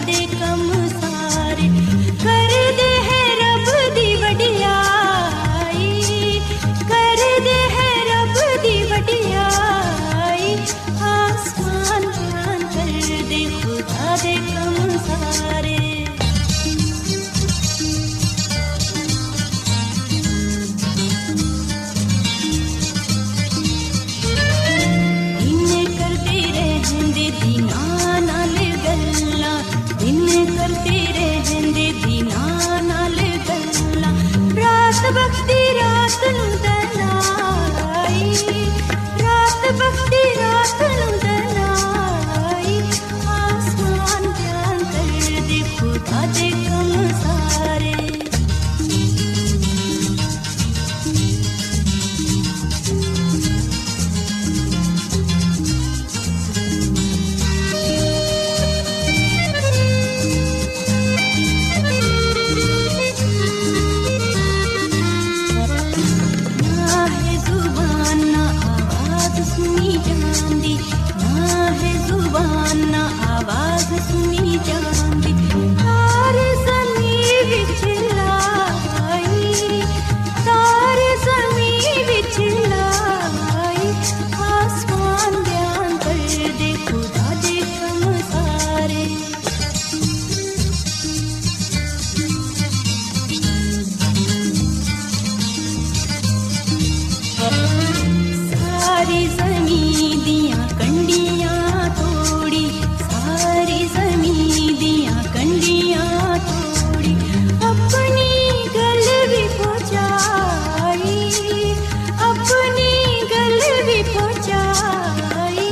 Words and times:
de 0.00 0.21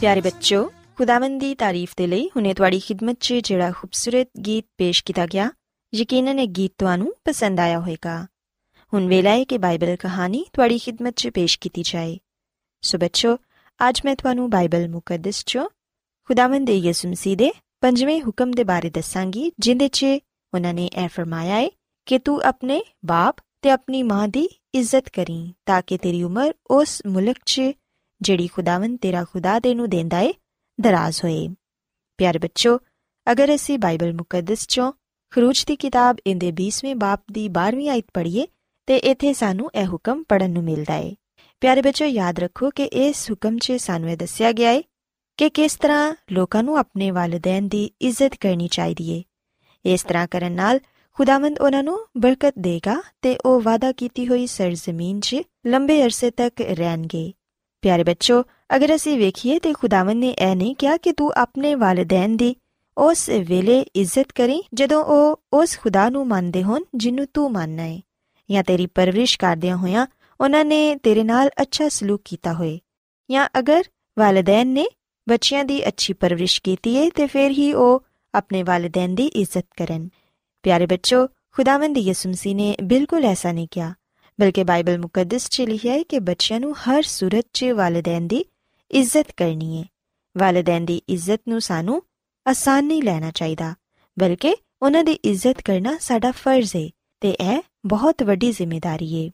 ਪਿਆਰੇ 0.00 0.20
ਬੱਚੋ 0.20 0.64
ਖੁਦਾਵੰਦ 0.98 1.40
ਦੀ 1.40 1.54
ਤਾਰੀਫ 1.54 1.92
ਦੇ 1.96 2.06
ਲਈ 2.06 2.28
ਹੁਣੇ 2.36 2.52
ਤੁਹਾਡੀ 2.54 2.78
ਖidmat 2.80 3.14
'ਚ 3.20 3.34
ਜਿਹੜਾ 3.44 3.70
ਖੂਬਸੂਰਤ 3.70 4.28
ਗੀਤ 4.46 4.64
ਪੇਸ਼ 4.78 5.02
ਕੀਤਾ 5.04 5.24
ਗਿਆ 5.26 5.48
ਯਕੀਨਨ 5.92 6.38
ਇਹ 6.38 6.48
ਗੀਤ 6.48 6.72
ਤੁਹਾਨੂੰ 6.78 7.12
ਪਸੰਦ 7.24 7.60
ਆਇਆ 7.60 7.78
ਹੋਵੇਗਾ 7.80 8.14
ਹੁਣ 8.92 9.06
ਵੇਲਾ 9.08 9.30
ਹੈ 9.30 9.44
ਕਿ 9.44 9.58
ਬਾਈਬਲ 9.58 9.94
ਕਹਾਣੀ 9.96 10.44
ਤੁਹਾਡੀ 10.52 10.78
ਖidmat 10.78 11.12
'ਚ 11.12 11.30
ਪੇਸ਼ 11.30 11.58
ਕੀਤੀ 11.58 11.82
ਜਾਏ 11.82 12.16
ਸੋ 12.82 12.98
ਬੱਚੋ 12.98 13.36
ਅੱਜ 13.80 14.00
ਮੈਂ 14.04 14.14
ਤੁਹਾਨੂੰ 14.16 14.48
ਬਾਈਬਲ 14.50 14.88
ਮੁਕੱਦਸ 14.88 15.42
ਚੋਂ 15.46 15.68
ਖੁਦਾਵੰਦ 16.30 16.66
ਦੇ 16.66 16.76
ਯਿਸੂ 16.76 17.08
ਮਸੀਹ 17.08 17.36
ਦੇ 17.36 17.50
ਪੰਜਵੇਂ 17.80 18.20
ਹੁਕਮ 18.22 18.50
ਦੇ 18.50 18.64
ਬਾਰੇ 18.64 18.90
ਦੱਸਾਂਗੀ 18.90 19.50
ਜਿੰਦੇ 19.58 19.88
'ਚ 19.88 20.04
ਉਹਨਾਂ 20.52 20.74
ਨੇ 20.74 20.86
ਇਹ 20.86 21.08
ਫਰਮਾਇਆ 21.08 21.56
ਹੈ 21.56 21.68
ਕਿ 22.06 22.18
ਤੂੰ 22.18 22.40
ਆਪਣੇ 22.44 22.80
ਬਾਪ 23.06 23.40
ਤੇ 23.62 23.70
ਆਪਣੀ 23.70 24.02
ਮਾਂ 24.04 24.26
ਦੀ 24.28 24.48
ਇੱਜ਼ਤ 24.74 25.08
ਕਰੀ 25.08 25.42
ਤਾਂ 25.66 25.82
ਕਿ 25.82 25.98
ਤੇਰੀ 25.98 26.22
ਉਮਰ 26.22 26.52
ਉਸ 26.70 27.00
ਮੁਲਕ 27.06 27.38
'ਚ 27.46 27.70
ਜਿਹੜੀ 28.22 28.46
ਖੁਦਾਵੰਦ 28.46 28.98
ਤੇਰਾ 29.02 29.24
ਖੁਦਾ 29.24 29.58
ਦੇ 29.58 29.74
ਨੂੰ 29.74 29.88
ਦਿੰਦਾ 29.90 30.20
ਏ, 30.20 30.34
ਦਰਾਜ਼ 30.80 31.24
ਹੋਏ। 31.24 31.48
ਪਿਆਰੇ 32.18 32.38
ਬੱਚੋ, 32.38 32.78
ਅਗਰ 33.32 33.54
ਅਸੀਂ 33.54 33.78
ਬਾਈਬਲ 33.78 34.12
ਮੁਕੱਦਸ 34.12 34.66
ਚੋਂ 34.66 34.92
ਖਰੂਜ 35.30 35.64
ਦੀ 35.64 35.76
ਕਿਤਾਬ 35.76 36.16
ਇਹਦੇ 36.26 36.52
20ਵੇਂ 36.52 36.96
ਬਾਪ 36.96 37.22
ਦੀ 37.32 37.48
12ਵੀਂ 37.48 37.90
ਆਇਤ 37.90 38.04
ਪੜ੍ਹੀਏ, 38.14 38.46
ਤੇ 38.86 38.96
ਇੱਥੇ 38.96 39.32
ਸਾਨੂੰ 39.32 39.70
ਇਹ 39.74 39.86
ਹੁਕਮ 39.86 40.24
ਪੜਨ 40.28 40.50
ਨੂੰ 40.50 40.64
ਮਿਲਦਾ 40.64 40.94
ਏ। 40.94 41.16
ਪਿਆਰੇ 41.60 41.82
ਬੱਚੋ, 41.82 42.04
ਯਾਦ 42.04 42.38
ਰੱਖੋ 42.38 42.70
ਕਿ 42.70 42.84
ਇਸ 42.84 43.30
ਹੁਕਮ 43.30 43.58
'ਚ 43.58 43.72
ਸਾਨੂੰ 43.72 44.10
ਇਹ 44.10 44.16
ਦੱਸਿਆ 44.16 44.52
ਗਿਆ 44.52 44.70
ਏ 44.70 44.84
ਕਿ 45.36 45.50
ਕਿਸ 45.50 45.76
ਤਰ੍ਹਾਂ 45.76 46.14
ਲੋਕਾਂ 46.32 46.62
ਨੂੰ 46.62 46.78
ਆਪਣੇ 46.78 47.10
ਵਾਲਿਦੈਨ 47.10 47.68
ਦੀ 47.68 47.90
ਇੱਜ਼ਤ 48.00 48.34
ਕਰਨੀ 48.40 48.68
ਚਾਹੀਦੀ 48.68 49.10
ਏ। 49.10 49.22
ਇਸ 49.84 50.02
ਤਰ੍ਹਾਂ 50.02 50.28
ਕਰਨ 50.30 50.52
ਨਾਲ 50.52 50.80
ਖੁਦਾਵੰਦ 51.12 51.58
ਉਹਨਾਂ 51.58 51.82
ਨੂੰ 51.82 52.06
ਬਰਕਤ 52.16 52.54
ਦੇਗਾ 52.58 53.02
ਤੇ 53.22 53.38
ਉਹ 53.44 53.60
ਵਾਅਦਾ 53.60 53.92
ਕੀਤੀ 53.92 54.28
ਹੋਈ 54.28 54.46
ਸਰਜ਼ਮੀਨ 54.46 55.20
'ਚ 55.20 55.36
ਲੰਬੇ 55.66 56.02
ਅਰਸੇ 56.02 56.30
ਤੱਕ 56.30 56.60
ਰਹਿਣਗੇ। 56.60 57.32
ਪਿਆਰੇ 57.82 58.04
ਬੱਚੋ 58.04 58.42
ਅਗਰ 58.76 58.94
ਅਸੀਂ 58.94 59.18
ਵੇਖੀਏ 59.18 59.58
ਤੇ 59.58 59.72
ਖੁਦਾਵੰਦ 59.72 60.20
ਨੇ 60.20 60.28
ਇਹ 60.30 60.54
ਨਹੀਂ 60.56 60.74
ਕਿਹਾ 60.74 60.96
ਕਿ 60.96 61.12
ਤੂੰ 61.12 61.30
ਆਪਣੇ 61.36 61.74
ਵਾਲਿਦੈਨ 61.74 62.36
ਦੀ 62.36 62.54
ਉਸ 62.96 63.28
ਵੇਲੇ 63.48 63.84
ਇੱਜ਼ਤ 63.94 64.32
ਕਰੀ 64.32 64.62
ਜਦੋਂ 64.74 65.04
ਉਹ 65.04 65.40
ਉਸ 65.52 65.78
ਖੁਦਾ 65.78 66.08
ਨੂੰ 66.08 66.26
ਮੰਨਦੇ 66.26 66.62
ਹੋਣ 66.62 66.84
ਜਿਹਨੂੰ 66.94 67.26
ਤੂੰ 67.34 67.50
ਮੰਨਣਾ 67.52 67.82
ਹੈ 67.82 68.00
ਜਾਂ 68.48 68.64
ਤੇਰੀ 68.64 68.86
ਪਰਵਰਿਸ਼ 68.86 69.38
ਕਰਦਿਆਂ 69.38 69.76
ਹੋਇਆਂ 69.76 70.06
ਉਹਨਾਂ 70.40 70.64
ਨੇ 70.64 70.96
ਤੇਰੇ 71.02 71.22
ਨਾਲ 71.22 71.50
ਅੱਛਾ 71.62 71.88
ਸਲੂਕ 71.88 72.22
ਕੀਤਾ 72.24 72.52
ਹੋਏ 72.52 72.78
ਜਾਂ 73.30 73.48
ਅਗਰ 73.58 73.84
ਵਾਲਿਦੈਨ 74.16 74.68
ਨੇ 74.68 74.86
ਬੱਚਿਆਂ 75.26 75.64
ਦੀ 75.64 75.86
ਅੱਛੀ 75.88 76.12
ਪਰਵਰਿਸ਼ 76.12 76.60
ਕੀਤੀ 76.62 76.96
ਹੈ 76.96 77.08
ਤੇ 77.16 77.26
ਫਿਰ 77.26 77.50
ਹੀ 77.50 77.72
ਉਹ 77.72 78.04
ਆਪਣੇ 78.34 78.62
ਵਾਲਿਦੈਨ 78.62 79.14
ਦੀ 79.14 79.26
ਇੱਜ਼ਤ 79.26 79.66
ਕਰਨ 79.76 80.08
ਪਿਆਰੇ 80.64 80.86
ਬੱਚੋ 80.86 81.26
ਖੁਦਾਵੰਦ 81.52 81.98
ਯਿਸੂ 81.98 82.30
ਮਸੀਹ 82.30 82.54
ਨੇ 82.56 82.74
ਬਿਲਕੁਲ 82.82 83.24
ਐਸਾ 83.24 83.52
ਨਹੀਂ 83.52 83.68
ਕਿਹਾ 83.70 83.94
ਬਲਕਿ 84.38 84.64
ਬਾਈਬਲ 84.64 84.98
ਮੁਕੱਦਸ 84.98 85.48
'ਚ 85.48 85.62
ਲਿਖਿਆ 85.62 85.92
ਹੈ 85.92 86.02
ਕਿ 86.08 86.18
ਬੱਚਿਆਂ 86.20 86.60
ਨੂੰ 86.60 86.74
ਹਰ 86.78 87.02
ਸੂਰਤ 87.02 87.46
'ਚ 87.52 87.70
ਵਾਲਿਦੈਨ 87.76 88.26
ਦੀ 88.26 88.44
ਇੱਜ਼ਤ 88.90 89.32
ਕਰਨੀ 89.36 89.78
ਹੈ 89.78 89.84
ਵਾਲਿਦੈਨ 90.36 90.84
ਦੀ 90.84 91.00
ਇੱਜ਼ਤ 91.08 91.40
ਨੂੰ 91.48 91.60
ਸਾਨੂੰ 91.60 92.02
ਆਸਾਨ 92.46 92.84
ਨਹੀਂ 92.84 93.02
ਲੈਣਾ 93.02 93.30
ਚਾਹੀਦਾ 93.30 93.74
ਬਲਕਿ 94.16 94.54
ਉਹਨਾਂ 94.82 95.02
ਦੀ 95.04 95.12
ਇੱਜ਼ਤ 95.24 95.62
ਕਰਨਾ 95.62 95.96
ਸਾਡਾ 96.00 96.30
ਫਰਜ਼ 96.34 96.76
ਹੈ 96.76 96.88
ਤੇ 97.22 97.34
ਇਹ 97.40 97.60
ਬਹੁਤ 97.86 98.22
ਵੱਡੀ 98.22 98.50
ਜ਼ਿੰਮੇਵਾਰੀ 98.52 99.14
ਹੈ 99.16 99.30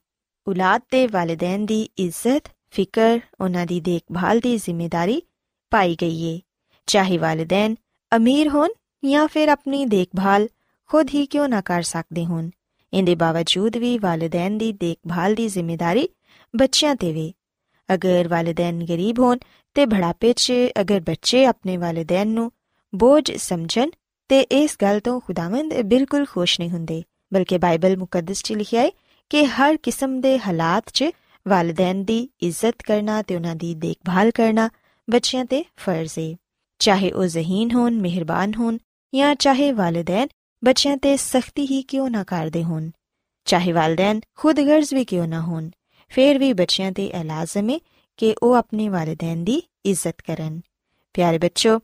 ਔਲਾਦ 0.46 0.82
ਤੇ 0.90 1.06
ਵਾਲਿਦੈਨ 1.06 1.66
ਦੀ 1.66 1.88
ਇੱਜ਼ਤ 1.98 2.48
ਫਿਕਰ 2.70 3.20
ਉਹਨਾਂ 3.40 3.66
ਦੀ 3.66 3.80
ਦੇਖਭਾਲ 3.80 4.40
ਦੀ 4.40 4.56
ਜ਼ਿੰਮੇਵਾਰੀ 4.56 5.20
ਪਾਈ 5.72 5.96
ਗਈ 6.00 6.24
ਹੈ 6.24 6.40
ਚਾਹੇ 6.88 7.18
ਵਾਲਿਦੈਨ 7.18 7.74
ਅਮੀਰ 8.12 8.48
ਹੋਣ 8.48 8.68
ਜਾਂ 9.02 9.26
ਫਿਰ 9.28 9.48
ਆਪਣੀ 9.48 9.84
ਦੇਖਭਾਲ 9.86 10.48
ਖੁਦ 10.90 11.10
ਹੀ 11.14 11.24
ਕਿਉਂ 11.26 11.48
ਨਾ 11.48 11.60
ਕਰ 11.60 11.82
ਸਕਦੇ 11.82 12.24
ਹੋਣ 12.24 12.50
ਇਹਦੇ 12.94 13.14
ਬਾਵਜੂਦ 13.14 13.76
ਵੀ 13.76 13.96
ਵਾਲਿਦੈਨ 13.98 14.58
ਦੀ 14.58 14.72
ਦੇਖਭਾਲ 14.72 15.34
ਦੀ 15.34 15.48
ਜ਼ਿੰਮੇਵਾਰੀ 15.48 16.08
ਬੱਚਿਆਂ 16.54 16.94
ਤੇ 16.94 17.12
ਵੇ। 17.12 17.32
ਅਗਰ 17.88 18.28
ਵਾਲਿਦੈਨ 18.28 18.84
ਗਰੀਬ 18.84 19.18
ਹੋਣ 19.20 19.38
ਤੇ 19.76 19.86
ਬੜਾਪੇ 19.86 20.32
'ਚ 20.32 20.52
ਅਗਰ 20.80 21.00
ਬੱਚੇ 21.00 21.44
ਆਪਣੇ 21.46 21.76
ਵਾਲਿਦੈਨ 21.76 22.28
ਨੂੰ 22.28 22.50
ਬੋਝ 22.92 23.30
ਸਮਝਣ 23.32 23.90
ਤੇ 24.30 24.40
ਇਸ 24.40 24.76
ਗੱਲ 24.82 25.00
ਤੋਂ 25.00 25.20
ਖੁਦਾਵੰਦ 25.20 25.74
ਬਿਲਕੁਲ 25.82 26.24
ਖੁਸ਼ 26.26 26.60
ਨਹੀਂ 26.60 26.70
ਹੁੰਦੇ, 26.70 27.02
ਬਲਕਿ 27.34 27.58
ਬਾਈਬਲ 27.58 27.96
ਮੁਕੱਦਸ 27.96 28.42
'ਚ 28.42 28.52
ਲਿਖਿਆ 28.52 28.82
ਹੈ 28.82 28.90
ਕਿ 29.30 29.44
ਹਰ 29.46 29.76
ਕਿਸਮ 29.76 30.20
ਦੇ 30.20 30.38
ਹਾਲਾਤ 30.38 30.90
'ਚ 30.92 31.10
ਵਾਲਿਦੈਨ 31.46 32.04
ਦੀ 32.04 32.28
ਇੱਜ਼ਤ 32.40 32.82
ਕਰਨਾ 32.82 33.20
ਤੇ 33.22 33.36
ਉਹਨਾਂ 33.36 33.56
ਦੀ 33.56 33.74
ਦੇਖਭਾਲ 33.74 34.30
ਕਰਨਾ 34.30 34.68
ਬੱਚਿਆਂ 35.08 35.44
ਤੇ 35.44 35.64
ਫਰਜ਼ 35.76 36.18
ਹੈ 36.18 36.34
ਚਾਹੇ 36.80 37.10
ਉਹ 37.10 37.26
ਜ਼ਹੀਨ 37.26 37.70
ਹੋਣ, 37.72 37.94
ਮਿਹਰਬਾਨ 37.94 38.54
ਹੋਣ 38.54 38.78
ਜਾਂ 39.12 39.34
ਚਾਹੇ 39.34 39.72
ਵਾਲਿਦੈਨ 39.72 40.28
ਬੱਚਿਆਂ 40.63 40.97
ਤੇ 40.97 41.17
ਸਖਤੀ 41.17 41.65
ਹੀ 41.65 41.81
ਕਿਉਂ 41.81 42.09
ਨਾ 42.09 42.23
ਕਰਦੇ 42.23 42.63
ਹੋਣ 42.63 42.89
ਚਾਹੇ 43.45 43.71
ਵਾਲਿਦੈਨ 43.71 44.19
ਖੁਦਗਰਜ਼ 44.35 44.93
ਵੀ 44.93 45.05
ਕਿਉਂ 45.05 45.27
ਨਾ 45.27 45.41
ਹੋਣ 45.41 45.69
ਫਿਰ 46.11 46.39
ਵੀ 46.39 46.53
ਬੱਚਿਆਂ 46.53 46.91
ਤੇ 46.91 47.05
ਇਹ 47.05 47.23
ਲਾਜ਼ਮ 47.23 47.69
ਹੈ 47.69 47.79
ਕਿ 48.17 48.35
ਉਹ 48.43 48.53
ਆਪਣੇ 48.53 48.89
ਵਾਲਿਦੈਨ 48.89 49.43
ਦੀ 49.43 49.61
ਇੱਜ਼ਤ 49.85 50.21
ਕਰਨ 50.21 50.61
ਪਿਆਰੇ 51.13 51.37
ਬੱਚੋ 51.37 51.79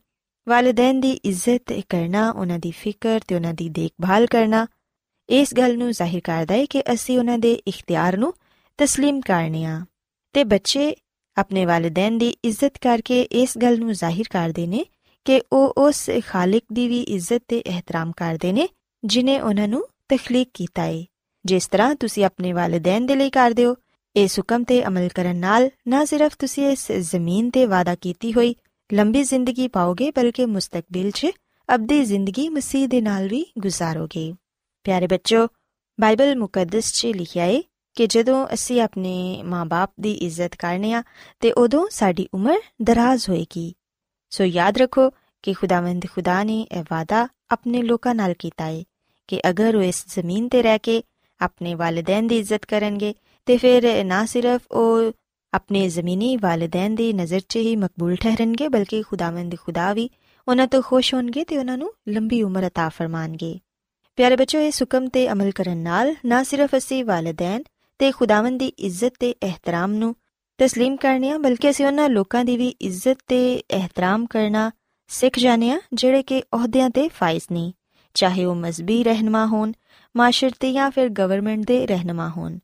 ਵਾਲਿਦੈਨ 0.47 0.99
ਦੀ 0.99 1.11
ਇੱਜ਼ਤ 1.11 1.73
ਕਰਨਾ 1.89 2.31
ਉਹਨਾਂ 2.31 2.59
ਦੀ 2.59 2.71
ਫਿਕਰ 2.71 3.19
ਤੇ 3.27 3.35
ਉਹਨਾਂ 3.35 3.53
ਦੀ 3.53 3.69
ਦੇਖਭਾਲ 3.69 4.25
ਕਰਨਾ 4.25 4.67
ਇਸ 5.29 5.53
ਗੱਲ 5.53 5.77
ਨੂੰ 5.77 5.91
ਜ਼ਾਹਿਰ 5.91 6.19
ਕਰਦਾ 6.19 6.55
ਹੈ 6.55 6.65
ਕਿ 6.65 6.83
ਅਸੀਂ 6.93 7.17
ਉਹਨਾਂ 7.19 7.37
ਦੇ 7.37 7.53
ਇਖਤਿਆਰ 7.67 8.17
ਨੂੰ 8.17 8.33
تسلیم 8.79 9.21
ਕਰਨੇ 9.25 9.65
ਆ 9.65 9.85
ਤੇ 10.33 10.43
ਬੱਚੇ 10.43 10.95
ਆਪਣੇ 11.37 11.65
ਵਾਲਿਦੈਨ 11.65 12.17
ਦੀ 12.17 12.35
ਇੱਜ਼ਤ 12.43 12.77
ਕਰਕੇ 12.77 13.21
ਇਸ 13.21 13.57
ਗੱਲ 13.57 13.79
ਨੂੰ 13.79 13.93
ਜ਼ਾਹਿਰ 13.93 14.25
ਕਰਦੇ 14.29 14.67
ਨੇ 14.67 14.85
ਕਿ 15.24 15.40
ਉਹ 15.52 15.74
ਉਸ 15.76 16.10
ਖਾਲਕ 16.26 16.62
ਦੀ 16.72 16.88
ਵੀ 16.88 17.00
ਇੱਜ਼ਤ 17.00 17.42
ਤੇ 17.48 17.58
ਇਹਤਰਾਮ 17.58 18.12
ਕਰਦੇ 18.12 18.52
ਨੇ, 18.52 18.68
ਜਿਨੇ 19.04 19.40
ਉਹਨਾਂ 19.40 19.68
ਨੂੰ 19.68 19.86
ਤਖਲੀਕ 20.08 20.48
ਕੀਤਾ 20.54 20.82
ਹੈ 20.82 21.04
ਜਿਸ 21.44 21.68
ਤਰ੍ਹਾਂ 21.68 21.94
ਤੁਸੀਂ 21.94 22.24
ਆਪਣੇ 22.24 22.52
ਵਾਲਿਦੈਨ 22.52 23.06
ਦੇ 23.06 23.14
ਲਈ 23.16 23.30
ਕਰਦੇ 23.30 23.64
ਹੋ, 23.64 23.76
ਇਸ 24.16 24.38
ਹੁਕਮ 24.38 24.64
ਤੇ 24.64 24.86
ਅਮਲ 24.86 25.08
ਕਰਨ 25.08 25.36
ਨਾਲ 25.36 25.70
ਨਾ 25.88 26.04
ਸਿਰਫ 26.04 26.36
ਤੁਸੀਂ 26.38 26.66
ਇਸ 26.68 26.90
ਜ਼ਮੀਨ 26.92 27.50
ਤੇ 27.50 27.64
ਵਾਅਦਾ 27.66 27.94
ਕੀਤੀ 27.94 28.32
ਹੋਈ 28.32 28.54
ਲੰਬੀ 28.92 29.22
ਜ਼ਿੰਦਗੀ 29.22 29.68
ਪਾਓਗੇ, 29.68 30.10
ਬਲਕਿ 30.10 30.46
ਮੁਸਤਕਬਲ 30.46 31.10
'ਚ 31.10 31.26
ਅਬਦੀ 31.74 32.04
ਜ਼ਿੰਦਗੀ 32.04 32.48
ਮਸੀਹ 32.48 32.88
ਦੇ 32.88 33.00
ਨਾਲ 33.00 33.28
ਵੀ 33.28 33.44
ਗੁਜ਼ਾਰੋਗੇ। 33.58 34.32
ਪਿਆਰੇ 34.84 35.06
ਬੱਚੋ, 35.06 35.46
ਬਾਈਬਲ 36.00 36.36
ਮੁਕੱਦਸ 36.36 36.92
'ਚ 36.92 37.06
ਲਿਖਿਆ 37.06 37.44
ਹੈ 37.44 37.62
ਕਿ 37.96 38.06
ਜਦੋਂ 38.06 38.46
ਅਸੀਂ 38.54 38.80
ਆਪਣੇ 38.80 39.42
ਮਾਪੇ 39.42 40.02
ਦੀ 40.02 40.12
ਇੱਜ਼ਤ 40.12 40.54
ਕਰਨੇ 40.54 40.92
ਆ, 40.92 41.02
ਤੇ 41.40 41.52
ਉਦੋਂ 41.52 41.86
ਸਾਡੀ 41.90 42.28
ਉਮਰ 42.34 42.58
ਦਰਾਜ਼ 42.82 43.28
ਹੋਏਗੀ। 43.30 43.74
ਸੋ 44.31 44.43
ਯਾਦ 44.43 44.77
ਰੱਖੋ 44.77 45.09
ਕਿ 45.43 45.53
ਖੁਦਾਵੰਦ 45.53 46.05
ਖੁਦਾ 46.13 46.43
ਨੇ 46.43 46.59
ਇਹ 46.71 46.83
ਵਾਦਾ 46.91 47.27
ਆਪਣੇ 47.51 47.81
ਲੋਕਾਂ 47.81 48.15
ਨਾਲ 48.15 48.33
ਕੀਤਾ 48.33 48.65
ਹੈ 48.65 48.83
ਕਿ 49.29 49.39
ਅਗਰ 49.49 49.75
ਉਹ 49.75 49.83
ਇਸ 49.83 50.03
ਜ਼ਮੀਨ 50.07 50.47
ਤੇ 50.49 50.61
ਰਹਿ 50.61 50.79
ਕੇ 50.79 51.01
ਆਪਣੇ 51.41 51.73
ਵਾਲਿਦੈਨ 51.75 52.27
ਦੀ 52.27 52.39
ਇੱਜ਼ਤ 52.39 52.65
ਕਰਨਗੇ 52.65 53.13
ਤੇ 53.47 53.57
ਫਿਰ 53.57 54.03
ਨਾ 54.05 54.25
ਸਿਰਫ 54.25 54.71
ਉਹ 54.71 55.11
ਆਪਣੇ 55.53 55.87
ਜ਼ਮੀਨੀ 55.89 56.35
ਵਾਲਿਦੈਨ 56.37 56.95
ਦੀ 56.95 57.11
ਨਜ਼ਰ 57.13 57.39
'ਚ 57.39 57.55
ਹੀ 57.57 57.75
ਮਕਬੂਲ 57.75 58.15
ਠਹਿਰਨਗੇ 58.15 58.67
ਬਲਕਿ 58.67 59.01
ਖੁਦਾਵੰਦ 59.01 59.55
ਖੁਦਾ 59.55 59.93
ਵੀ 59.93 60.09
ਉਹਨਾਂ 60.47 60.67
ਤੋਂ 60.67 60.81
ਖੁਸ਼ 60.81 61.13
ਹੋਣਗੇ 61.13 61.43
ਤੇ 61.43 61.57
ਉਹਨਾਂ 61.57 61.77
ਨੂੰ 61.77 61.93
ਲੰਬੀ 62.09 62.41
ਉਮਰ 62.43 62.65
عطا 62.65 62.89
ਫਰਮਾਨਗੇ 62.89 63.59
ਪਿਆਰੇ 64.17 64.35
ਬੱਚੋ 64.35 64.59
ਇਸ 64.59 64.81
ਹੁਕਮ 64.81 65.07
ਤੇ 65.07 65.27
ਅਮਲ 65.31 65.51
ਕਰਨ 65.51 65.77
ਨਾਲ 65.77 66.15
ਨਾ 66.25 66.43
ਸਿਰਫ 66.43 66.75
ਅਸੀਂ 66.77 67.03
ਵਾਲਿਦੈਨ 67.05 67.63
ਤੇ 67.99 68.11
ਖੁਦਾਵੰਦ 68.11 68.59
ਦੀ 68.59 68.67
ਇੱਜ਼ਤ 68.67 69.13
ਤੇ 69.19 69.33
ਇਹਤਰਾਮ 69.43 69.93
ਨੂੰ 69.93 70.15
تسلیم 70.59 70.95
ਕਰਨੇ 70.95 71.31
ਆ 71.31 71.37
ਬਲਕਿ 71.37 71.69
ਅਸੀਂ 71.69 71.85
ਉਹਨਾਂ 71.85 72.09
ਲੋਕਾਂ 72.09 72.45
ਦੀ 72.45 72.57
ਵੀ 72.57 72.75
ਇੱਜ਼ਤ 72.81 73.17
ਤੇ 73.27 73.63
ਇਹਤਰਾਮ 73.71 74.25
ਕਰਨਾ 74.25 74.71
ਸਿੱਖ 75.09 75.39
ਜਾਣੇ 75.39 75.71
ਆ 75.71 75.79
ਜਿਹੜੇ 75.93 76.23
ਕਿ 76.23 76.41
ਅਹੁਦਿਆਂ 76.55 76.89
ਤੇ 76.89 77.07
ਫਾਇਜ਼ 77.07 77.43
ਨਹੀਂ 77.51 77.73
ਚਾਹੇ 78.13 78.45
ਉਹ 78.45 78.55
ਮਜ਼ਬੀ 78.55 79.03
ਰਹਿਨਮਾ 79.03 79.45
ਹੋਣ 79.45 79.71
ਮਾਸ਼ਰਤੀ 80.15 80.73
ਜਾਂ 80.73 80.91
ਫਿਰ 80.91 81.09
ਗਵਰਨਮੈਂਟ 81.09 81.65
ਦੇ 81.65 81.87
ਰਹਿਨਮਾ 81.87 82.29
ਹੋਣ 82.29 82.59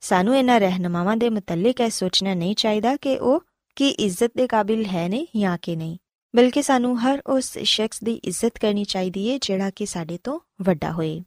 ਸਾਨੂੰ 0.00 0.36
ਇਹਨਾਂ 0.36 0.60
ਰਹਿਨਮਾਵਾਂ 0.60 1.16
ਦੇ 1.16 1.28
ਮੁਤਲਕ 1.28 1.80
ਇਹ 1.80 1.90
ਸੋਚਣਾ 1.90 2.34
ਨਹੀਂ 2.34 2.54
ਚਾਹੀਦਾ 2.54 2.96
ਕਿ 2.96 3.18
ਉਹ 3.18 3.40
ਕੀ 3.76 3.88
ਇੱਜ਼ਤ 3.88 4.30
ਦੇ 4.36 4.46
ਕਾਬਿਲ 4.46 4.84
ਹੈ 4.86 5.08
ਨੇ 5.08 5.26
ਜਾਂ 5.36 5.58
ਕਿ 5.62 5.76
ਨਹੀਂ 5.76 5.96
ਬਲਕਿ 6.34 6.62
ਸਾਨੂੰ 6.62 6.98
ਹਰ 7.00 7.22
ਉਸ 7.26 7.58
ਸ਼ਖਸ 7.58 8.02
ਦੀ 8.04 8.20
ਇੱਜ਼ਤ 8.24 8.58
ਕਰਨੀ 8.58 8.84
ਚਾਹੀਦੀ 8.84 9.30
ਹੈ 9.30 9.38
ਜਿਹੜਾ 9.42 9.70
ਕਿ 9.70 9.86
ਸਾਡੇ 9.86 10.18
ਤੋਂ 10.24 10.40
ਵੱਡਾ 10.62 10.92
ਹੋਏ 10.92 11.22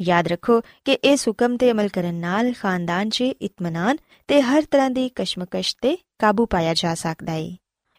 ਯਾਦ 0.00 0.28
ਰੱਖੋ 0.28 0.60
ਕਿ 0.84 0.92
ਇਸ 0.92 1.28
ਹੁਕਮ 1.28 1.56
ਤੇ 1.56 1.70
ਅਮਲ 1.70 1.88
ਕਰਨ 1.88 2.14
ਨਾਲ 2.14 2.52
ਖਾਨਦਾਨ 2.52 3.10
'ਚ 3.10 3.20
ਇਤਮਾਨਾਨ 3.20 3.96
ਤੇ 4.28 4.42
ਹਰ 4.42 4.62
ਤਰ੍ਹਾਂ 4.70 4.90
ਦੀ 4.90 5.08
ਕਸ਼ਮਕਸ਼ 5.14 5.76
ਤੇ 5.82 5.96
ਕਾਬੂ 6.18 6.46
ਪਾਇਆ 6.46 6.74
ਜਾ 6.74 6.94
ਸਕਦਾ 6.94 7.32
ਹੈ 7.32 7.56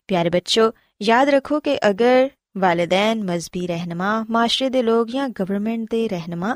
ਪਿਆਰੇ 0.08 0.30
ਬੱਚੋ, 0.30 0.72
ਯਾਦ 1.02 1.30
ਰੱਖੋ 1.30 1.60
ਕਿ 1.60 1.78
ਅਗਰ 1.90 2.30
ਵਾਲਿਦੈਨ, 2.58 3.24
ਮਜ਼ਬੀ 3.24 3.68
ਰਹਿਨਮਾ, 3.68 4.26
ਮਾਸ਼ਰੇ 4.30 4.70
ਦੇ 4.70 4.84
ਲੋਕ 4.84 5.10
ਜਾਂ 5.10 5.30
ਗਵਰਨਮੈਂਟ 5.30 5.88
ਦੇ 5.92 6.08
ਰਹਿਨਮਾ 6.08 6.56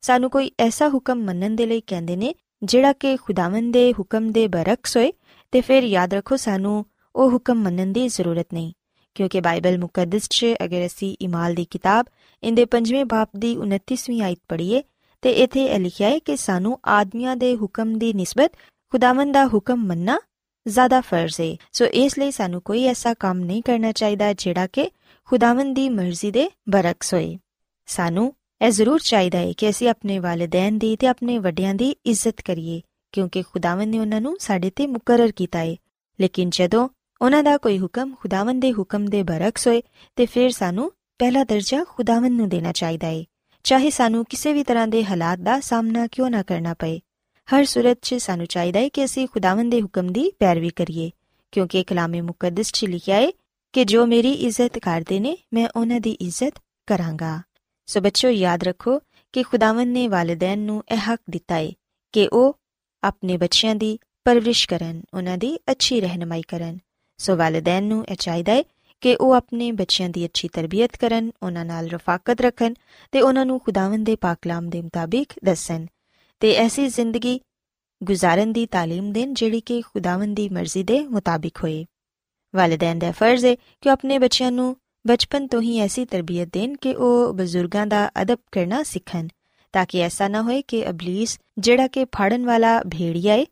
ਸਾਨੂੰ 0.00 0.30
ਕੋਈ 0.30 0.50
ਐਸਾ 0.58 0.88
ਹੁਕਮ 0.88 1.18
ਮੰਨਣ 1.18 1.54
ਦੇ 1.56 1.66
ਲਈ 1.66 1.80
ਕਹਿੰਦੇ 1.80 2.16
ਨੇ 2.16 2.34
ਜਿਹੜਾ 2.62 2.92
ਕਿ 2.92 3.16
ਖੁਦਾਵੰਦ 3.16 3.72
ਦੇ 3.72 3.92
ਹੁਕਮ 3.92 4.32
ਦੇ 4.32 4.46
ਬਰਕਸ 4.48 4.96
ਹੋਏ, 4.96 5.12
ਤੇ 5.52 5.60
ਫਿਰ 5.60 5.82
ਯਾਦ 5.82 6.14
ਰੱਖੋ 6.14 6.36
ਸਾਨੂੰ 6.36 6.84
ਉਹ 7.16 7.30
ਹੁਕਮ 7.32 7.54
ਮੰਨਣ 7.54 7.92
ਦੀ 7.92 8.08
ਜ਼ਰੂਰਤ 8.08 8.46
ਨਹੀਂ। 8.52 8.72
ਕਿਉਂਕਿ 9.18 9.40
ਬਾਈਬਲ 9.40 9.78
ਮੁਕੱਦਸ 9.78 10.28
'ਚ 10.28 10.46
ਅਗਰ 10.64 10.86
ਅਸੀਂ 10.86 11.16
ਇਮਾਲ 11.20 11.54
ਦੀ 11.54 11.64
ਕਿਤਾਬ 11.64 12.06
ਇਹਦੇ 12.42 12.64
5ਵੇਂ 12.64 13.04
ਬਾਪ 13.04 13.30
ਦੀ 13.36 13.50
29ਵੀਂ 13.56 14.20
ਆਇਤ 14.22 14.38
ਪੜ੍ਹੀਏ, 14.48 14.82
ਤੇ 15.22 15.30
ਇਥੇ 15.32 15.64
ਇਹ 15.64 15.78
ਲਿਖਿਆ 15.78 16.08
ਹੈ 16.08 16.18
ਕਿ 16.18 16.36
ਸਾਨੂੰ 16.36 16.78
ਆਦਮੀਆਂ 16.86 17.34
ਦੇ 17.36 17.54
ਹੁਕਮ 17.56 17.98
ਦੀ 17.98 18.12
ਨਿਸਬਤ, 18.12 18.52
ਖੁਦਾਵੰਦ 18.92 19.34
ਦਾ 19.34 19.46
ਹੁਕਮ 19.46 19.84
ਮੰਨਣਾ 19.86 20.18
ਜ਼ਿਆਦਾ 20.66 21.00
ਫਰਜ਼ 21.00 21.40
ਹੈ 21.40 21.56
ਸੋ 21.72 21.84
ਇਸ 21.84 22.18
ਲਈ 22.18 22.30
ਸਾਨੂੰ 22.30 22.60
ਕੋਈ 22.62 22.84
ਐਸਾ 22.84 23.14
ਕੰਮ 23.14 23.38
ਨਹੀਂ 23.38 23.62
ਕਰਨਾ 23.62 23.92
ਚਾਹੀਦਾ 23.92 24.32
ਜਿਹੜਾ 24.32 24.66
ਕਿ 24.66 24.90
ਖੁਦਾਵੰਦ 25.28 25.74
ਦੀ 25.76 25.88
ਮਰਜ਼ੀ 25.88 26.30
ਦੇ 26.30 26.48
ਬਰਕਸ 26.68 27.12
ਹੋਏ। 27.14 27.36
ਸਾਨੂੰ 27.88 28.32
ਇਹ 28.62 28.70
ਜ਼ਰੂਰ 28.70 29.00
ਚਾਹੀਦਾ 29.00 29.38
ਹੈ 29.38 29.52
ਕਿ 29.52 29.70
ਅਸੀਂ 29.70 29.88
ਆਪਣੇ 29.88 30.18
ਵਾਲਿਦੈਨ 30.18 30.78
ਦੀ 30.78 30.94
ਤੇ 30.96 31.06
ਆਪਣੇ 31.06 31.38
ਵੱਡਿਆਂ 31.38 31.74
ਦੀ 31.74 31.94
ਇੱਜ਼ਤ 32.06 32.40
ਕਰੀਏ, 32.40 32.80
ਕਿਉਂਕਿ 33.12 33.42
ਖੁਦਾਵੰਦ 33.42 33.88
ਨੇ 33.88 33.98
ਉਹਨਾਂ 33.98 34.20
ਨੂੰ 34.20 34.36
ਸਾਡੇ 34.40 34.70
ਤੇ 34.76 34.86
ਮੁਕਰਰ 34.86 35.32
ਕੀਤਾ 35.32 35.58
ਹੈ 35.58 35.76
ਲੇਕਿਨ 36.18 36.50
ਜਦੋਂ 36.50 36.88
ਉਹਨਾਂ 37.20 37.42
ਦਾ 37.42 37.56
ਕੋਈ 37.56 37.78
ਹੁਕਮ 37.78 38.14
ਖੁਦਾਵੰਦ 38.14 38.60
ਦੇ 38.60 38.72
ਹੁਕਮ 38.72 39.06
ਦੇ 39.06 39.22
ਬਰਕਸ 39.22 39.66
ਹੋਏ 39.68 39.82
ਤੇ 40.18 40.26
ਫਿਰ 40.26 40.50
ਸਾਨੂੰ 40.50 40.92
ਪਹਿਲਾ 41.20 41.44
ਦਰਜਾ 41.44 41.82
ਖੁਦਾਵੰਦ 41.84 42.32
ਨੂੰ 42.32 42.48
ਦੇਣਾ 42.48 42.72
ਚਾਹੀਦਾ 42.72 43.06
ਹੈ 43.06 43.24
ਚਾਹੇ 43.64 43.90
ਸਾਨੂੰ 43.90 44.24
ਕਿਸੇ 44.24 44.52
ਵੀ 44.52 44.62
ਤਰ੍ਹਾਂ 44.64 44.86
ਦੇ 44.88 45.04
ਹਾਲਾਤ 45.04 45.38
ਦਾ 45.38 45.58
ਸਾਹਮਣਾ 45.60 46.06
ਕਿਉਂ 46.06 46.30
ਨਾ 46.30 46.42
ਕਰਨਾ 46.42 46.74
ਪਏ 46.74 46.98
ਹਰ 47.48 47.64
ਸੂਰਤ 47.64 47.98
'ਚ 48.02 48.14
ਸਾਨੂੰ 48.14 48.46
ਚਾਹੀਦਾ 48.46 48.80
ਹੈ 48.80 48.88
ਕਿ 48.88 49.04
ਅਸੀਂ 49.04 49.26
ਖੁਦਾਵੰਦ 49.28 49.70
ਦੇ 49.70 49.80
ਹੁਕਮ 49.82 50.12
ਦੀ 50.12 50.30
ਪੈਰਵੀ 50.38 50.70
ਕਰੀਏ 50.70 51.10
ਕਿਉਂਕਿ 51.52 51.82
ਕਲਾਮੇ 51.84 52.20
ਮੁਕੱਦਸ 52.20 52.72
'ਚ 52.72 52.84
ਲਿਖਿਆ 52.84 53.16
ਹੈ 53.16 53.30
ਕਿ 53.74 53.84
ਜੋ 53.84 54.06
ਮੇਰੀ 54.06 54.32
ਇੱਜ਼ਤ 54.32 54.78
ਕਰਦੇ 54.78 55.20
ਨੇ 55.20 55.36
ਮੈਂ 55.54 55.68
ਉਹਨਾਂ 55.76 56.00
ਦੀ 56.00 56.10
ਇੱਜ਼ਤ 56.20 56.58
ਕਰਾਂਗਾ 56.88 57.40
ਸੋ 57.88 58.00
ਬੱਚੋ 58.00 58.28
ਯਾਦ 58.28 58.64
ਰੱਖੋ 58.64 58.98
ਕਿ 59.34 59.42
ਖੁਦਾਵੰਦ 59.42 59.92
ਨੇ 59.92 60.08
ਵਾਲਿਦੈਨ 60.08 60.58
ਨੂੰ 60.58 60.82
ਇਹ 60.92 61.10
ਹੱਕ 61.10 61.20
ਦਿੱਤਾ 61.30 61.54
ਹੈ 61.54 61.70
ਕਿ 62.14 62.28
ਉਹ 62.32 62.58
ਆਪਣੇ 63.02 63.36
ਬੱਚਿਆਂ 63.36 63.74
ਦੀ 63.74 63.98
ਪਰਵਰਿਸ਼ 64.26 64.68
ਕਰਨ 64.68 65.02
ਉਹਨਾਂ 65.14 65.38
ਦੀ 65.38 65.58
ਅੱਛੀ 65.70 66.00
ਰਹਿਨਮਾਈ 66.00 66.42
ਕਰਨ 66.42 66.78
ਸੋ 67.19 67.35
ਵਾਲਿਦੈਨ 67.35 67.83
ਨੂੰ 67.83 68.05
ਇਹ 68.09 68.15
ਚਾਹੀਦਾ 68.15 68.53
ਹੈ 68.53 68.63
ਕਿ 69.01 69.15
ਉਹ 69.15 69.33
ਆਪਣੇ 69.33 69.71
ਬੱਚਿਆਂ 69.71 70.09
ਦੀ 70.09 70.25
ਅੱਛੀ 70.25 70.47
ਤਰਬੀਅਤ 70.47 70.95
ਕਰਨ 70.97 71.31
ਉਹਨਾਂ 71.43 71.65
ਨਾਲ 71.65 71.89
ਰਫਾਕਤ 71.89 72.41
ਰੱਖਣ 72.41 72.73
ਤੇ 73.11 73.21
ਉਹਨਾਂ 73.21 73.45
ਨੂੰ 73.45 73.59
ਖੁਦਾਵੰਦ 73.59 74.05
ਦੇ 74.05 74.15
ਪਾਕ 74.15 74.37
ਕਲਾਮ 74.41 74.69
ਦੇ 74.69 74.81
ਮੁਤਾਬਿਕ 74.81 75.33
ਦੱਸਣ 75.43 75.85
ਤੇ 76.39 76.53
ਐਸੀ 76.55 76.87
ਜ਼ਿੰਦਗੀ 76.87 77.39
ਗੁਜ਼ਾਰਨ 78.03 78.53
ਦੀ 78.53 78.63
تعلیم 78.65 79.11
ਦੇਣ 79.13 79.33
ਜਿਹੜੀ 79.33 79.61
ਕਿ 79.61 79.81
ਖੁਦਾਵੰਦ 79.81 80.35
ਦੀ 80.35 80.49
ਮਰਜ਼ੀ 80.49 80.83
ਦੇ 80.83 80.99
ਮੁਤਾਬਿਕ 81.07 81.63
ਹੋਏ 81.63 81.85
ਵਾਲਿਦੈਨ 82.53 82.99
ਦਾ 82.99 83.11
ਫਰਜ਼ 83.11 83.45
ਹੈ 83.45 83.55
ਕਿ 83.55 83.89
ਆਪਣੇ 83.89 84.17
ਬੱਚਿਆਂ 84.19 84.51
ਨੂੰ 84.51 84.75
ਬਚਪਨ 85.07 85.47
ਤੋਂ 85.47 85.61
ਹੀ 85.61 85.79
ਐਸੀ 85.79 86.05
ਤਰਬੀਅਤ 86.05 86.49
ਦੇਣ 86.53 86.75
ਕਿ 86.75 86.95
ਉਹ 86.95 87.33
ਬਜ਼ੁਰਗਾਂ 87.33 87.87
ਦਾ 87.87 88.09
ਅਦਬ 88.21 88.39
ਕਰਨਾ 88.51 88.83
ਸਿੱਖਣ 88.83 89.27
ਤਾਂ 89.73 89.85
ਕਿ 89.85 89.99
ਐਸਾ 89.99 90.27
ਨਾ 90.27 90.41
ਹੋਏ 90.41 90.61
ਕਿ 90.61 90.89
ਅਬਲਿਸ 90.89 91.39
ਜਿਹੜਾ 91.57 91.87
ਕਿ 91.87 92.05
ਫੜਨ 92.05 92.45
ਵਾਲਾ 92.45 92.79
ਭੇੜੀਆ 92.83 93.33
ਹੈ 93.33 93.45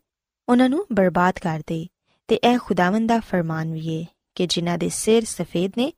ਉਹਨਾਂ 0.48 0.68
ਨੂੰ 0.68 0.86
ਬਰਬਾਦ 0.92 1.38
ਕਰ 1.38 1.62
ਦੇ 1.66 1.86
ਤੇ 2.27 2.35
ਇਹ 2.35 2.57
ਖੁਦਾਵੰਦ 2.63 3.09
ਦਾ 3.09 3.19
ਫਰਮਾਨ 3.19 3.73
ਵੀ 3.73 3.99
ਹੈ 3.99 4.05
ਕਿ 4.35 4.47
ਜਿਨ੍ਹਾਂ 4.47 4.77
ਦੇ 4.77 4.89
ਸਿਰ 4.89 5.25
ਸਫੇਦ 5.25 5.71
ਨੇ, 5.77 5.93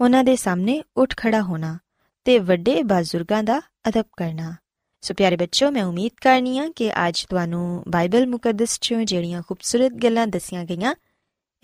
ਉਹਨਾਂ 0.00 0.24
ਦੇ 0.24 0.36
ਸਾਹਮਣੇ 0.36 0.82
ਉੱਠ 0.96 1.16
ਖੜਾ 1.16 1.42
ਹੋਣਾ 1.42 1.78
ਤੇ 2.24 2.38
ਵੱਡੇ 2.38 2.82
ਬਜ਼ੁਰਗਾਂ 2.82 3.42
ਦਾ 3.42 3.60
ਅਦਬ 3.60 4.04
ਕਰਨਾ। 4.16 4.54
ਸੋ 5.00 5.14
ਪਿਆਰੇ 5.14 5.36
ਬੱਚੋ 5.36 5.70
ਮੈਂ 5.70 5.84
ਉਮੀਦ 5.84 6.12
ਕਰਨੀ 6.20 6.58
ਆ 6.58 6.68
ਕਿ 6.76 7.08
ਅੱਜ 7.08 7.24
ਤੁਹਾਨੂੰ 7.24 7.84
ਬਾਈਬਲ 7.88 8.26
ਮੁਕੱਦਸ 8.26 8.78
ਚੋਂ 8.80 9.02
ਜਿਹੜੀਆਂ 9.02 9.42
ਖੂਬਸੂਰਤ 9.42 9.92
ਗੱਲਾਂ 9.92 10.26
ਦੱਸੀਆਂ 10.26 10.64
ਗਈਆਂ, 10.64 10.94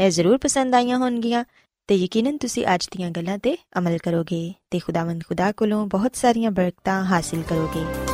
ਇਹ 0.01 0.11
ਜ਼ਰੂਰ 0.11 0.39
ਪਸੰਦ 0.39 0.75
ਆਈਆਂ 0.75 0.99
ਹੋਣਗੀਆਂ 0.99 1.45
ਤੇ 1.87 1.95
ਯਕੀਨਨ 1.95 2.39
ਤੁਸੀਂ 2.39 2.67
ਅੱਜ 2.75 2.89
ਦੀਆਂ 2.91 3.11
ਗੱਲਾਂ 3.11 3.39
ਤੇ 3.39 3.57
ਅਮਲ 3.79 3.99
ਕਰੋਗੇ 3.99 4.55
ਤੇ 4.71 4.79
ਖੁਦਾਵੰਦ 4.79 5.23
ਖੁਦਾ 5.29 5.53
ਕੋਲੋਂ 5.53 5.87
ਬਹੁਤ 5.87 6.17
ਸਾਰੀਆਂ 6.17 6.51
ਬਰਕਤਾਂ 6.51 7.05
ਹਾਸਿਲ 7.05 7.43
ਕਰੋਗੇ। 7.43 8.14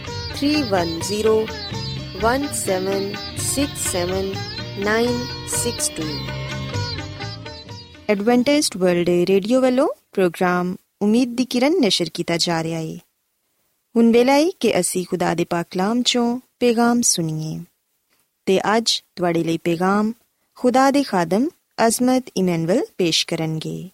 three 0.40 0.62
one 0.62 0.88
zero 1.00 1.34
one 2.22 2.46
seven 2.54 3.12
six 3.44 3.86
seven 3.92 4.32
nine 4.84 5.22
six 5.54 5.90
two 5.96 6.08
Adventist 8.10 8.76
World 8.76 9.08
Radio 9.28 9.60
ਵੱਲੋਂ 9.60 9.88
ਪ੍ਰੋਗਰਾਮ 10.12 10.74
ਉਮੀਦ 11.02 11.34
ਦੀ 11.36 11.44
ਕਿਰਨ 11.44 11.80
ਨਿਸ਼ਰ 11.80 12.10
ਕੀਤਾ 12.14 12.36
ਜਾ 12.36 12.62
ਰਿਹਾ 12.62 12.78
ਹੈ 12.78 12.96
ਹੁਣ 13.94 14.10
ਵੇਲਾ 14.12 14.32
ਹੈ 14.32 14.50
ਕਿ 14.60 14.80
ਅਸੀਂ 14.80 15.04
ਖੁਦਾ 15.06 15.34
ਦੇ 15.34 15.44
ਪਾਕ 15.44 15.66
ਕਲਾਮ 15.70 16.02
ਚੋਂ 16.02 16.38
ਪੈਗਾਮ 16.60 17.00
ਸੁਣੀਏ 17.02 17.58
ਤੇ 18.46 18.60
ਅੱਜ 18.76 19.02
ਤੁਹਾਡੇ 19.16 19.44
ਲਈ 19.44 19.58
ਪੈਗਾਮ 19.58 20.12
ਖੁਦਾ 20.56 20.90
ਦੇ 20.90 21.02
ਖਾਦਮ 21.02 21.48
ਅਜ਼ਮਤ 21.86 22.30
ਇਮਨੁਅਲ 22.36 22.84
ਪੇਸ਼ 22.98 23.26
ਕਰਨਗੇ 23.26 23.88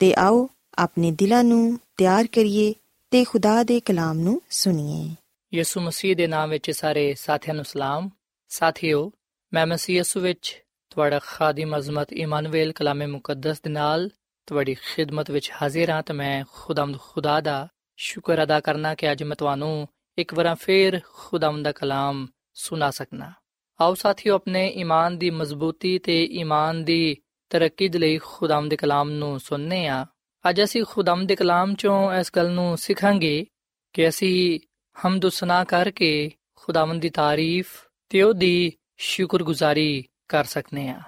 ਤੇ 0.00 0.14
ਆਓ 0.18 0.48
ਆਪਣੇ 0.78 1.10
ਦਿਲਾਂ 1.10 1.44
ਨੂੰ 1.44 1.78
ਤਿਆਰ 1.96 2.26
ਕਰੀਏ 2.26 2.74
ਤੇ 3.10 3.24
ਖੁਦਾ 3.24 3.62
ਦੇ 3.62 3.80
ਕਲਾਮ 3.80 4.18
ਨੂੰ 4.18 4.40
ਸੁਣੀਏ 4.50 5.08
ਯਿਸੂ 5.53 5.81
ਮਸੀਹ 5.81 6.15
ਦੇ 6.15 6.27
ਨਾਮ 6.27 6.49
ਵਿੱਚ 6.49 6.71
ਸਾਰੇ 6.71 7.13
ਸਾਥੀਆਂ 7.13 7.55
ਨੂੰ 7.55 7.65
ਸਲਾਮ। 7.65 8.09
ਸਾਥੀਓ, 8.47 9.11
ਮੈਂ 9.53 9.67
ਮਸੀਹ 9.67 9.97
ਯਿਸੂ 9.97 10.19
ਵਿੱਚ 10.19 10.63
ਤੁਹਾਡਾ 10.89 11.19
ਖਾਦਮ 11.19 11.77
ਅਜ਼ਮਤ 11.77 12.13
ਇਮਾਨੁਅਲ 12.13 12.71
ਕਲਾਮੇ 12.71 13.05
ਮੁਕੱਦਸ 13.05 13.61
ਦੇ 13.61 13.69
ਨਾਲ 13.69 14.09
ਤੁਹਾਡੀ 14.45 14.73
ਖਿਦਮਤ 14.73 15.31
ਵਿੱਚ 15.31 15.51
ਹਾਜ਼ਰ 15.61 15.89
ਹਾਂ 15.89 16.03
ਤੇ 16.03 16.13
ਮੈਂ 16.13 16.45
ਖੁਦਾਮਦ 16.51 16.97
ਖੁਦਾ 16.99 17.41
ਦਾ 17.41 17.67
ਸ਼ੁਕਰ 17.97 18.43
ਅਦਾ 18.43 18.59
ਕਰਨਾ 18.59 18.95
ਕਿ 18.95 19.11
ਅੱਜ 19.11 19.23
ਮੈਂ 19.23 19.35
ਤੁਹਾਨੂੰ 19.35 19.87
ਇੱਕ 20.17 20.33
ਵਾਰ 20.33 20.55
ਫੇਰ 20.55 20.99
ਖੁਦਾਮਦ 21.13 21.63
ਦਾ 21.63 21.71
ਕਲਾਮ 21.71 22.27
ਸੁਣਾ 22.53 22.91
ਸਕਣਾ 22.91 23.33
ਆਓ 23.81 23.93
ਸਾਥੀਓ, 23.93 24.35
ਆਪਣੇ 24.35 24.69
ਈਮਾਨ 24.69 25.17
ਦੀ 25.17 25.29
ਮਜ਼ਬੂਤੀ 25.29 25.99
ਤੇ 25.99 26.23
ਈਮਾਨ 26.25 26.83
ਦੀ 26.83 27.17
ਤਰੱਕੀ 27.49 27.87
ਦੇ 27.87 27.99
ਲਈ 27.99 28.17
ਖੁਦਾਮਦ 28.17 28.69
ਦੇ 28.69 28.75
ਕਲਾਮ 28.75 29.09
ਨੂੰ 29.09 29.39
ਸੁਣਨੇ 29.39 29.87
ਆ 29.87 30.05
ਅੱਜ 30.49 30.63
ਅਸੀਂ 30.63 30.83
ਖੁਦਾਮਦ 30.83 31.27
ਦੇ 31.27 31.35
ਕਲਾਮ 31.35 31.75
ਚੋਂ 31.75 32.13
ਇਸ 32.13 32.31
ਗੱਲ 32.35 32.51
ਨੂੰ 32.51 32.77
ਸਿੱਖਾਂਗੇ 32.77 33.45
ਕਿ 33.93 34.07
ਅਸੀਂ 34.07 34.59
ਹਮਦ 34.96 35.28
ਸਨਾ 35.28 35.62
ਕਰਕੇ 35.64 36.30
ਖੁਦਾਵੰਦ 36.54 37.02
ਦੀ 37.02 37.10
ਤਾਰੀਫ 37.10 37.66
ਤੇ 38.10 38.22
ਉਹਦੀ 38.22 38.72
ਸ਼ੁਕਰਗੁਜ਼ਾਰੀ 38.98 40.04
ਕਰ 40.28 40.44
ਸਕਨੇ 40.44 40.88
ਆ 40.88 41.00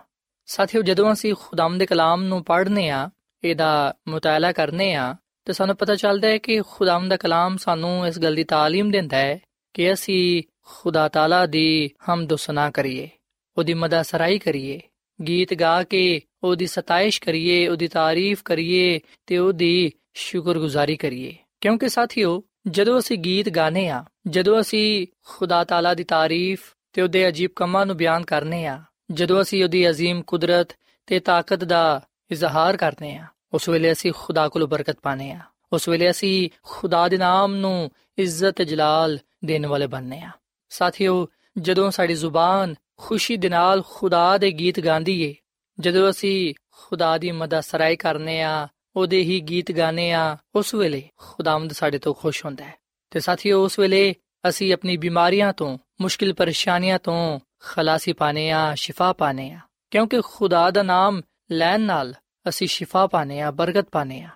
ਸਾਥੀਓ 0.48 0.82
ਜਦੋਂ 0.82 1.12
ਅਸੀਂ 1.12 1.34
ਖੁਦਾਵੰਦ 1.34 1.78
ਦੇ 1.78 1.86
ਕਲਾਮ 1.86 2.22
ਨੂੰ 2.22 2.42
ਪੜ੍ਹਨੇ 2.44 2.88
ਆ 2.90 3.08
ਇਹਦਾ 3.42 3.94
ਮੁਤਾਲਾ 4.08 4.52
ਕਰਨੇ 4.52 4.94
ਆ 4.94 5.14
ਤੇ 5.46 5.52
ਸਾਨੂੰ 5.52 5.76
ਪਤਾ 5.76 5.94
ਚੱਲਦਾ 5.94 6.28
ਹੈ 6.28 6.38
ਕਿ 6.38 6.60
ਖੁਦਾਵੰਦ 6.70 7.10
ਦਾ 7.10 7.16
ਕਲਾਮ 7.16 7.56
ਸਾਨੂੰ 7.56 8.06
ਇਸ 8.06 8.18
ਗੱਲ 8.18 8.34
ਦੀ 8.34 8.44
تعلیم 8.44 8.90
ਦਿੰਦਾ 8.90 9.16
ਹੈ 9.16 9.38
ਕਿ 9.74 9.92
ਅਸੀਂ 9.92 10.42
ਖੁਦਾ 10.62 11.08
ਤਾਲਾ 11.08 11.44
ਦੀ 11.46 11.90
ਹਮਦ 12.10 12.34
ਸਨਾ 12.34 12.70
ਕਰੀਏ 12.70 13.08
ਉਹਦੀ 13.56 13.74
ਮਦਾ 13.74 14.02
ਸਰਾਈ 14.02 14.38
ਕਰੀਏ 14.38 14.80
ਗੀਤ 15.18 15.54
ਗਾ 15.54 15.82
ਕੇ 15.82 16.20
ਉਹਦੀ 16.42 16.66
ਸਤਾਇਸ਼ 16.66 17.20
ਕਰੀਏ 17.22 17.66
ਉਹਦੀ 17.68 17.88
ਤਾਰੀਫ 17.88 18.42
ਕਰੀਏ 18.42 19.00
ਤੇ 19.26 19.38
ਉਹਦੀ 19.38 19.90
ਸ਼ੁਕਰਗੁਜ਼ਾਰੀ 20.14 20.96
ਕਰੀਏ 20.96 21.34
ਕਿਉਂਕਿ 21.60 21.88
ਸਾਥੀਓ 21.88 22.42
ਜਦੋਂ 22.66 22.98
ਅਸੀਂ 22.98 23.18
ਗੀਤ 23.18 23.48
ਗਾਣੇ 23.48 23.88
ਆ 23.88 24.04
ਜਦੋਂ 24.28 24.60
ਅਸੀਂ 24.60 25.06
ਖੁਦਾ 25.26 25.64
ਤਾਲਾ 25.64 25.94
ਦੀ 25.94 26.04
ਤਾਰੀਫ 26.04 26.74
ਤੇ 26.92 27.02
ਉਹਦੇ 27.02 27.28
ਅਜੀਬ 27.28 27.50
ਕੰਮਾਂ 27.56 27.86
ਨੂੰ 27.86 27.96
ਬਿਆਨ 27.96 28.24
ਕਰਨੇ 28.24 28.66
ਆ 28.66 28.82
ਜਦੋਂ 29.12 29.40
ਅਸੀਂ 29.42 29.64
ਉਹਦੀ 29.64 29.84
عظیم 29.90 30.22
ਕੁਦਰਤ 30.26 30.72
ਤੇ 31.06 31.20
ਤਾਕਤ 31.20 31.64
ਦਾ 31.64 32.00
ਇਜ਼ਹਾਰ 32.30 32.76
ਕਰਨੇ 32.76 33.16
ਆ 33.16 33.26
ਉਸ 33.52 33.68
ਵੇਲੇ 33.68 33.92
ਅਸੀਂ 33.92 34.12
ਖੁਦਾ 34.12 34.48
ਕੋਲੋਂ 34.48 34.68
ਬਰਕਤ 34.68 34.96
ਪਾਣੇ 35.02 35.30
ਆ 35.32 35.40
ਉਸ 35.72 35.88
ਵੇਲੇ 35.88 36.10
ਅਸੀਂ 36.10 36.48
ਖੁਦਾ 36.62 37.08
ਦੇ 37.08 37.16
ਨਾਮ 37.16 37.54
ਨੂੰ 37.54 37.90
ਇੱਜ਼ਤ 38.18 38.62
ਜਲਾਲ 38.62 39.18
ਦੇਣ 39.44 39.66
ਵਾਲੇ 39.66 39.86
ਬਣਨੇ 39.86 40.20
ਆ 40.20 40.30
ਸਾਥੀਓ 40.70 41.26
ਜਦੋਂ 41.58 41.90
ਸਾਡੀ 41.90 42.14
ਜ਼ੁਬਾਨ 42.14 42.74
ਖੁਸ਼ੀ 42.96 43.36
ਦੇ 43.36 43.48
ਨਾਲ 43.48 43.82
ਖੁਦਾ 43.86 44.38
ਦੇ 44.38 44.50
ਗੀਤ 44.50 44.80
ਗਾਉਂਦੀ 44.80 45.20
ਏ 45.22 45.34
ਜਦੋਂ 45.78 46.10
ਅਸੀਂ 46.10 46.54
ਖੁਦਾ 46.72 47.16
ਦੀ 47.18 47.30
ਮਦਦ 47.32 47.60
ਸਰਾਈ 47.60 47.96
ਕਰਨੇ 47.96 48.42
ਆ 48.42 48.68
ਉਹਦੇ 48.97 49.21
ਹੀ 49.21 49.39
ਗੀਤ 49.39 49.71
ਗਾਣੇ 49.71 50.11
ਆ, 50.11 50.37
ਉਸ 50.55 50.75
ਵੇਲੇ 50.75 51.09
ਖੁਦਾਵੰਦ 51.17 51.73
ਸਾਡੇ 51.73 51.99
ਤੋਂ 51.99 52.13
ਖੁਸ਼ 52.13 52.45
ਹੁੰਦਾ 52.45 52.65
ਹੈ। 52.65 52.73
ਤੇ 53.11 53.19
ਸਾਥੀਓ, 53.19 53.65
ਉਸ 53.65 53.79
ਵੇਲੇ 53.79 54.15
ਅਸੀਂ 54.49 54.73
ਆਪਣੀ 54.73 54.97
ਬਿਮਾਰੀਆਂ 54.97 55.53
ਤੋਂ, 55.53 55.77
ਮੁਸ਼ਕਿਲ 56.01 56.33
ਪਰੇਸ਼ਾਨੀਆਂ 56.33 56.99
ਤੋਂ 56.99 57.39
ਖਲਾਸੀ 57.59 58.13
ਪਾਣੇ 58.13 58.51
ਆ, 58.51 58.75
ਸ਼ਿਫਾ 58.75 59.13
ਪਾਣੇ 59.13 59.51
ਆ। 59.51 59.59
ਕਿਉਂਕਿ 59.91 60.21
ਖੁਦਾ 60.21 60.71
ਦਾ 60.71 60.83
ਨਾਮ 60.83 61.21
ਲੈਣ 61.51 61.81
ਨਾਲ 61.81 62.13
ਅਸੀਂ 62.49 62.67
ਸ਼ਿਫਾ 62.67 63.07
ਪਾਣੇ 63.07 63.41
ਆ, 63.41 63.51
ਬਰਕਤ 63.51 63.87
ਪਾਣੇ 63.91 64.21
ਆ। 64.21 64.29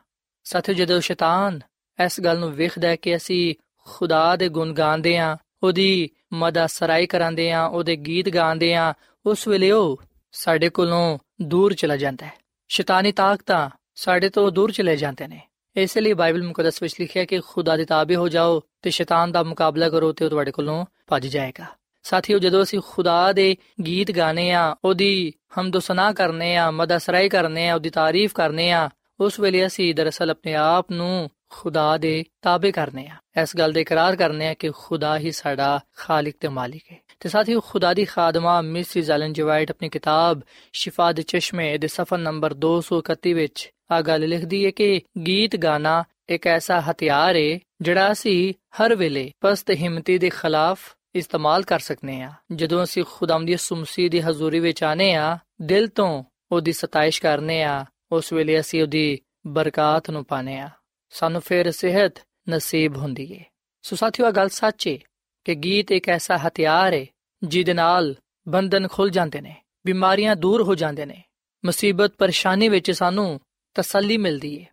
ਸਾਥੀਓ, 0.43 0.75
ਜਦੋਂ 0.75 1.01
ਸ਼ੈਤਾਨ 1.01 1.61
ਇਸ 2.05 2.21
ਗੱਲ 2.21 2.39
ਨੂੰ 2.39 2.51
ਵੇਖਦਾ 2.51 2.87
ਹੈ 2.87 2.95
ਕਿ 2.95 3.15
ਅਸੀਂ 3.15 3.55
ਖੁਦਾ 3.77 4.35
ਦੇ 4.35 4.49
ਗੁਣ 4.49 4.73
ਗਾਉਂਦੇ 4.73 5.17
ਆ, 5.17 5.37
ਉਹਦੀ 5.63 6.09
ਮਦਦ 6.33 6.65
ਸਰਾਈ 6.65 7.07
ਕਰਾਂਦੇ 7.07 7.51
ਆ, 7.51 7.65
ਉਹਦੇ 7.65 7.95
ਗੀਤ 7.95 8.29
ਗਾਉਂਦੇ 8.29 8.73
ਆ, 8.73 8.93
ਉਸ 9.25 9.47
ਵੇਲੇ 9.47 9.71
ਉਹ 9.71 10.01
ਸਾਡੇ 10.31 10.69
ਕੋਲੋਂ 10.69 11.19
ਦੂਰ 11.41 11.73
ਚਲਾ 11.73 11.97
ਜਾਂਦਾ 11.97 12.25
ਹੈ। 12.25 12.33
ਸ਼ੈਤਾਨੀ 12.67 13.11
ਤਾਕਤਾਂ 13.11 13.69
ਸਾਡੇ 13.95 14.29
ਤੋਂ 14.29 14.51
ਦੂਰ 14.51 14.71
ਚਲੇ 14.71 14.95
ਜਾਂਦੇ 14.95 15.27
ਨੇ। 15.27 15.41
ਇਸ 15.75 15.97
ਲਈ 15.97 16.13
ਬਾਈਬਲ 16.13 16.43
ਮੁਕੱਦਸ 16.43 16.81
ਵਿੱਚ 16.81 16.95
ਲਿਖਿਆ 16.99 17.25
ਕਿ 17.25 17.39
ਖੁਦਾ 17.39 17.77
ਦੇ 17.77 17.85
ਤਾਬੇ 17.85 18.15
ਹੋ 18.15 18.29
ਜਾਓ 18.29 18.61
ਤੇ 18.81 18.89
ਸ਼ੈਤਾਨ 18.89 19.31
ਦਾ 19.31 19.43
ਮੁਕਾਬਲਾ 19.43 19.89
ਕਰੋ 19.89 20.11
ਤੇ 20.11 20.25
ਉਹ 20.25 20.29
ਤੁਹਾਡੇ 20.29 20.51
ਕੋਲੋਂ 20.51 20.85
ਭੱਜ 21.07 21.27
ਜਾਏਗਾ। 21.27 21.65
ਸਾਥੀਓ, 22.03 22.39
ਜਦੋਂ 22.39 22.63
ਅਸੀਂ 22.63 22.79
ਖੁਦਾ 22.87 23.33
ਦੇ 23.33 23.57
ਗੀਤ 23.85 24.11
ਗਾਣੇ 24.11 24.51
ਆ 24.51 24.75
ਉਹਦੀ 24.85 25.33
ਹਮਦ 25.59 25.79
ਕਰਨੇ 26.15 26.55
ਆ 26.55 26.71
ਮਦਦ 26.71 27.27
ਕਰਨੇ 27.31 27.69
ਆ 27.69 27.75
ਉਹਦੀ 27.75 27.89
ਤਾਰੀਫ 27.89 28.33
ਕਰਨੇ 28.33 28.71
ਆ 28.71 28.89
ਉਸ 29.19 29.39
ਵੇਲੇ 29.39 29.65
ਅਸੀਂ 29.65 29.95
ਦਰਅਸਲ 29.95 30.29
ਆਪਣੇ 30.29 30.55
ਆਪ 30.55 30.91
ਨੂੰ 30.91 31.29
ਖੁਦਾ 31.49 31.97
ਦੇ 31.97 32.25
ਤਾਬੇ 32.41 32.71
ਕਰਨੇ 32.71 33.07
ਆ 33.07 33.41
ਇਸ 33.41 33.57
ਗੱਲ 33.57 33.73
ਦਾ 33.73 33.79
ਇਕਰਾਰ 33.79 34.15
ਕਰਨੇ 34.15 34.47
ਆ 34.47 34.53
ਕਿ 34.53 34.71
ਖੁਦਾ 34.77 35.17
ਹੀ 35.17 35.31
ਸਾਡਾ 35.31 35.79
ਖਾਲਕ 35.97 36.33
ਤੇ 36.39 36.47
ਮਾਲਿਕ 36.47 36.83
ਹੈ। 36.91 36.97
ਤੇ 37.21 37.29
ਸਾਥੀ 37.29 37.59
ਖੁਦਾ 37.59 37.93
ਦੀ 37.93 38.05
ਖਾਦਮਾ 38.05 38.61
ਮਿਸਿਸ 38.61 39.09
ਐਲਨ 39.09 39.33
ਜਵਾਈਟ 39.33 39.71
ਆਪਣੀ 39.71 39.89
ਕਿਤਾਬ 39.89 40.41
ਸ਼ਿਫਾ 40.73 41.11
ਦੇ 41.11 41.21
ਚਸ਼ਮੇ 41.21 41.77
ਦੇ 41.77 41.87
ਸਫਾ 41.87 42.17
ਨੰਬਰ 42.17 42.53
231 42.53 43.33
ਵਿੱਚ 43.33 43.71
ਆ 43.91 44.01
ਗੱਲ 44.01 44.29
ਲਿਖਦੀ 44.29 44.65
ਹੈ 44.65 44.71
ਕਿ 44.71 45.01
ਗੀਤ 45.27 45.55
ਗਾਣਾ 45.55 46.03
ਇੱਕ 46.29 46.47
ਐਸਾ 46.47 46.81
ਹਥਿਆਰ 46.81 47.35
ਹੈ 47.35 47.59
ਜਿਹੜਾ 47.81 48.11
ਅਸੀਂ 48.11 48.53
ਹਰ 48.53 48.95
ਵੇਲੇ 48.95 49.31
ਪਸਤ 49.41 49.71
ਹਿੰਮਤੀ 49.71 50.17
ਦੇ 50.17 50.29
ਖਿਲਾਫ 50.29 50.95
ਇਸਤੇਮਾਲ 51.15 51.63
ਕਰ 51.63 51.79
ਸਕਨੇ 51.79 52.21
ਆ। 52.21 52.31
ਜਦੋਂ 52.55 52.83
ਅਸੀਂ 52.83 53.03
ਖੁਦਾਮ 53.11 53.45
ਦੀ 53.45 53.57
ਸੁਮਸੀ 53.57 54.09
ਦੀ 54.09 54.19
ਹਜ਼ੂਰੀ 54.19 54.59
ਵਿੱਚ 54.59 54.83
ਆਨੇ 54.83 55.13
ਆ, 55.13 55.37
ਦਿਲ 55.61 55.87
ਤੋਂ 55.87 56.23
ਉਹਦੀ 56.51 56.71
ਸਤਾਇਸ਼ 56.71 57.21
ਕਰਨੇ 57.21 57.63
ਆ, 57.63 57.85
ਉਸ 58.11 58.33
ਵੇਲੇ 58.33 58.59
ਅਸੀਂ 58.59 58.81
ਉਹਦੀ 58.81 59.19
ਬਰਕਤ 59.47 60.09
ਨੂੰ 60.09 60.25
ਪਾਣੇ 60.25 60.59
ਆ। 60.59 60.69
ਸਾਨੂੰ 61.09 61.41
ਫਿਰ 61.41 61.71
ਸਿਹਤ 61.71 62.13
ਨਸੀਬ 62.49 62.97
ਹੁੰਦੀ 62.97 63.33
ਏ। 63.33 63.43
ਸੋ 63.81 63.95
ਸਾਥੀਓ 63.95 64.25
ਆ 64.25 64.31
ਗੱਲ 64.31 64.49
ਸੱਚ 64.49 64.87
ਏ। 64.87 64.99
ਕਿ 65.43 65.55
ਗੀਤ 65.55 65.91
ਇੱਕ 65.91 66.09
ਐਸਾ 66.09 66.37
ਹਥਿਆਰ 66.37 66.93
ਏ, 66.93 67.07
ਜਿਹਦੇ 67.43 67.73
ਨਾਲ 67.73 68.15
ਬੰਧਨ 68.47 68.87
ਖੁੱਲ 68.87 69.09
ਜਾਂਦੇ 69.09 69.41
ਨੇ, 69.41 69.61
ਬਿਮਾਰੀਆਂ 69.85 70.35
ਦੂਰ 70.35 70.63
ਹੋ 70.63 70.75
ਜਾਂਦੇ 70.75 71.05
ਨੇ। 71.05 71.23
ਮੁਸੀਬਤ 71.65 72.13
ਪਰੇਸ਼ਾਨੀ 72.17 72.69
ਵਿੱਚ 72.69 72.91
ਸਾਨੂੰ 72.91 73.39
ਤਸੱਲੀ 73.73 74.17
ਮਿਲਦੀ 74.17 74.55
ਏ, 74.55 74.65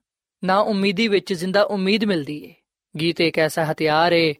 ਨਾ 0.44 0.58
ਉਮੀਦੀ 0.58 1.08
ਵਿੱਚ 1.08 1.32
ਜ਼ਿੰਦਾ 1.32 1.62
ਉਮੀਦ 1.62 2.04
ਮਿਲਦੀ 2.04 2.44
ਏ। 2.44 2.54
ਗੀਤ 3.00 3.20
ਇੱਕ 3.20 3.38
ਐਸਾ 3.38 3.72
ਹਥਿਆਰ 3.72 4.12
ਏ, 4.12 4.34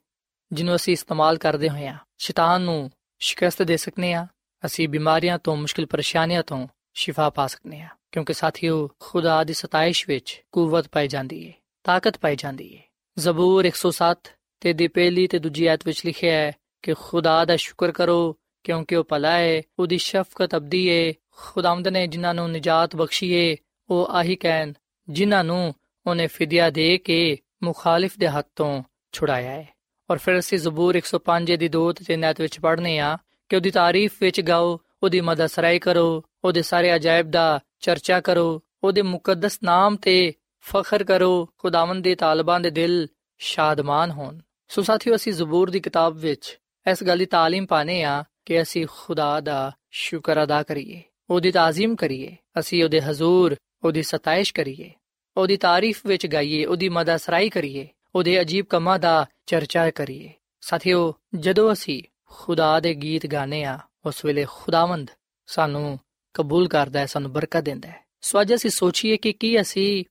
ਜਿਹਨੂੰ 0.52 0.76
ਅਸੀਂ 0.76 0.92
ਇਸਤੇਮਾਲ 0.92 1.38
ਕਰਦੇ 1.38 1.68
ਹੋਏ 1.68 1.86
ਆ 1.86 1.96
ਸ਼ੈਤਾਨ 2.18 2.62
ਨੂੰ 2.62 2.90
ਸ਼ਿਕਸਤ 3.18 3.62
ਦੇ 3.62 3.76
ਸਕਨੇ 3.76 4.12
ਆ 4.12 4.26
ਅਸੀਂ 4.66 4.88
ਬਿਮਾਰੀਆਂ 4.88 5.38
ਤੋਂ, 5.38 5.56
ਮੁਸ਼ਕਿਲ 5.56 5.86
ਪਰੇਸ਼ਾਨੀਆਂ 5.86 6.42
ਤੋਂ 6.42 6.68
ਸ਼ਿਫਾ 6.94 7.30
ਪਾ 7.30 7.46
ਸਕਨੇ 7.46 7.80
ਆ 7.80 7.88
ਕਿਉਂਕਿ 8.12 8.32
ਸਾਥੀਓ, 8.32 8.90
ਖੁਦਾ 8.98 9.44
ਦੀ 9.44 9.52
ਸਤਾਇਸ਼ 9.52 10.08
ਵਿੱਚ 10.08 10.42
ਕੂਵਤ 10.52 10.88
ਪਾਈ 10.88 11.08
ਜਾਂਦੀ 11.08 11.44
ਏ, 11.44 11.52
ਤਾਕਤ 11.84 12.18
ਪਾਈ 12.18 12.36
ਜਾਂਦੀ 12.36 12.74
ਏ। 12.74 12.80
ਜ਼ਬੂਰ 13.18 13.64
107 13.64 14.37
ਤੇ 14.60 14.72
ਦੀ 14.72 14.88
ਪਹਿਲੀ 14.88 15.26
ਤੇ 15.26 15.38
ਦੂਜੀ 15.38 15.66
ਆਇਤ 15.66 15.80
ਵਿੱਚ 15.86 16.06
ਲਿਖਿਆ 16.06 16.32
ਹੈ 16.32 16.52
ਕਿ 16.82 16.94
ਖੁਦਾ 16.94 17.44
ਦਾ 17.44 17.56
ਸ਼ੁਕਰ 17.56 17.92
ਕਰੋ, 17.92 18.36
ਕਿਉਂਕਿ 18.64 18.96
ਉਹ 18.96 19.04
ਭਲਾ 19.04 19.32
ਹੈ, 19.32 19.62
ਉਹਦੀ 19.78 19.98
ਸ਼ਫਕਤ 19.98 20.56
ਅਬਦੀ 20.56 20.86
ਏ, 20.86 21.14
ਖੁਦਾਵੰਦ 21.36 21.88
ਨੇ 21.88 22.06
ਜਿਨ੍ਹਾਂ 22.06 22.34
ਨੂੰ 22.34 22.50
ਨਿਜਾਤ 22.50 22.96
ਬਖਸ਼ੀ 22.96 23.32
ਏ, 23.32 23.56
ਉਹ 23.90 24.08
ਆਹੀ 24.10 24.36
ਕਹਿਣ, 24.36 24.72
ਜਿਨ੍ਹਾਂ 25.08 25.44
ਨੂੰ 25.44 25.74
ਉਹਨੇ 26.06 26.26
ਫਿਦਿਆ 26.26 26.70
ਦੇ 26.70 26.98
ਕੇ 26.98 27.38
ਮੁਖਾਲਿਫ 27.62 28.18
ਦੇ 28.18 28.28
ਹੱਥੋਂ 28.28 28.82
ਛੁਡਾਇਆ 29.12 29.50
ਹੈ। 29.50 29.68
ਔਰ 30.10 30.18
ਫਿਰ 30.18 30.38
ਅਸੀਂ 30.38 30.58
ਜ਼ਬੂਰ 30.58 30.96
105 30.96 31.56
ਦੀ 31.56 31.68
2 31.68 31.92
ਤੇ 31.92 32.14
3 32.14 32.24
ਆਇਤ 32.24 32.40
ਵਿੱਚ 32.40 32.60
ਪੜ੍ਹਨੇ 32.60 32.98
ਆ 32.98 33.18
ਕਿ 33.48 33.56
ਉਹਦੀ 33.56 33.70
ਤਾਰੀਫ 33.70 34.12
ਵਿੱਚ 34.20 34.40
ਗਾਓ, 34.40 34.78
ਉਹਦੀ 35.02 35.20
ਮਦਦ 35.20 35.46
ਸਰਾਈ 35.46 35.78
ਕਰੋ, 35.78 36.24
ਉਹਦੇ 36.44 36.62
ਸਾਰੇ 36.62 36.96
ਅਜਾਇਬ 36.96 37.30
ਦਾ 37.30 37.60
ਚਰਚਾ 37.80 38.20
ਕਰੋ, 38.20 38.62
ਉਹਦੇ 38.84 39.02
ਮੁਕੱਦਸ 39.02 39.58
ਨਾਮ 39.62 39.96
ਤੇ 39.96 40.32
ਫਖਰ 40.60 41.04
ਕਰੋ, 41.04 41.48
ਖੁਦਾਵੰਦ 41.58 42.04
ਦੇ 42.04 42.14
ਤਾਲਬਾਂ 42.14 42.60
ਦੇ 42.60 42.70
ਦਿਲ 42.70 43.08
ਸ਼ਾਦਮਾਨ 43.38 44.10
ਹੋਣ। 44.10 44.38
ਸੋ 44.69 44.81
ਸਾਥੀਓ 44.81 45.15
ਅਸੀਂ 45.15 45.33
ਜ਼ਬੂਰ 45.33 45.69
ਦੀ 45.69 45.79
ਕਿਤਾਬ 45.79 46.17
ਵਿੱਚ 46.17 46.57
ਇਸ 46.85 47.03
ਗੱਲ 47.03 47.17
ਦੀ 47.17 47.25
تعلیم 47.25 47.65
ਪਾਣੇ 47.65 48.03
ਆ 48.03 48.23
ਕਿ 48.45 48.61
ਅਸੀਂ 48.61 48.85
ਖੁਦਾ 48.89 49.39
ਦਾ 49.39 49.71
ਸ਼ੁਕਰ 49.91 50.43
ਅਦਾ 50.43 50.61
ਕਰੀਏ 50.63 51.01
ਉਹਦੀ 51.29 51.51
ਤਾਜ਼ੀਮ 51.51 51.95
ਕਰੀਏ 51.95 52.35
ਅਸੀਂ 52.59 52.83
ਉਹਦੇ 52.83 53.01
ਹਜ਼ੂਰ 53.01 53.55
ਉਹਦੀ 53.83 54.01
ਸਤਾਇਸ਼ 54.01 54.53
ਕਰੀਏ 54.53 54.91
ਉਹਦੀ 55.37 55.57
ਤਾਰੀਫ 55.57 56.05
ਵਿੱਚ 56.05 56.27
ਗਾਈਏ 56.27 56.65
ਉਹਦੀ 56.65 56.89
ਮਦਦ 56.89 57.17
ਸਰਾਈ 57.17 57.49
ਕਰੀਏ 57.49 57.87
ਉਹਦੇ 58.15 58.41
ਅਜੀਬ 58.41 58.65
ਕੰਮਾਂ 58.65 58.99
ਦਾ 58.99 59.25
ਚਰਚਾ 59.45 59.89
ਕਰੀਏ 59.89 60.29
ਸਾਥੀਓ 60.61 61.13
ਜਦੋਂ 61.35 61.71
ਅਸੀਂ 61.73 62.01
ਖੁਦਾ 62.25 62.79
ਦੇ 62.79 62.93
ਗੀਤ 62.93 63.25
ਗਾਣੇ 63.27 63.63
ਆ 63.63 63.79
ਉਸ 64.05 64.25
ਵੇਲੇ 64.25 64.45
ਖੁਦਾਵੰਦ 64.49 65.09
ਸਾਨੂੰ 65.47 65.99
ਕਬੂਲ 66.35 66.67
ਕਰਦਾ 66.67 66.99
ਹੈ 66.99 67.05
ਸਾਨੂੰ 67.05 67.31
ਬਰਕਤ 67.31 67.63
ਦਿੰਦਾ 67.63 67.89
ਹੈ 67.89 68.01
ਸੋ 68.21 68.41
ਅੱਜ 68.41 68.53
ਅਸੀਂ 68.53 68.69
ਸੋਚੀਏ 68.69 69.17
ਕਿ 69.17 69.31
ਕੀ 69.31 69.59
ਅਸੀਂ 69.61 70.03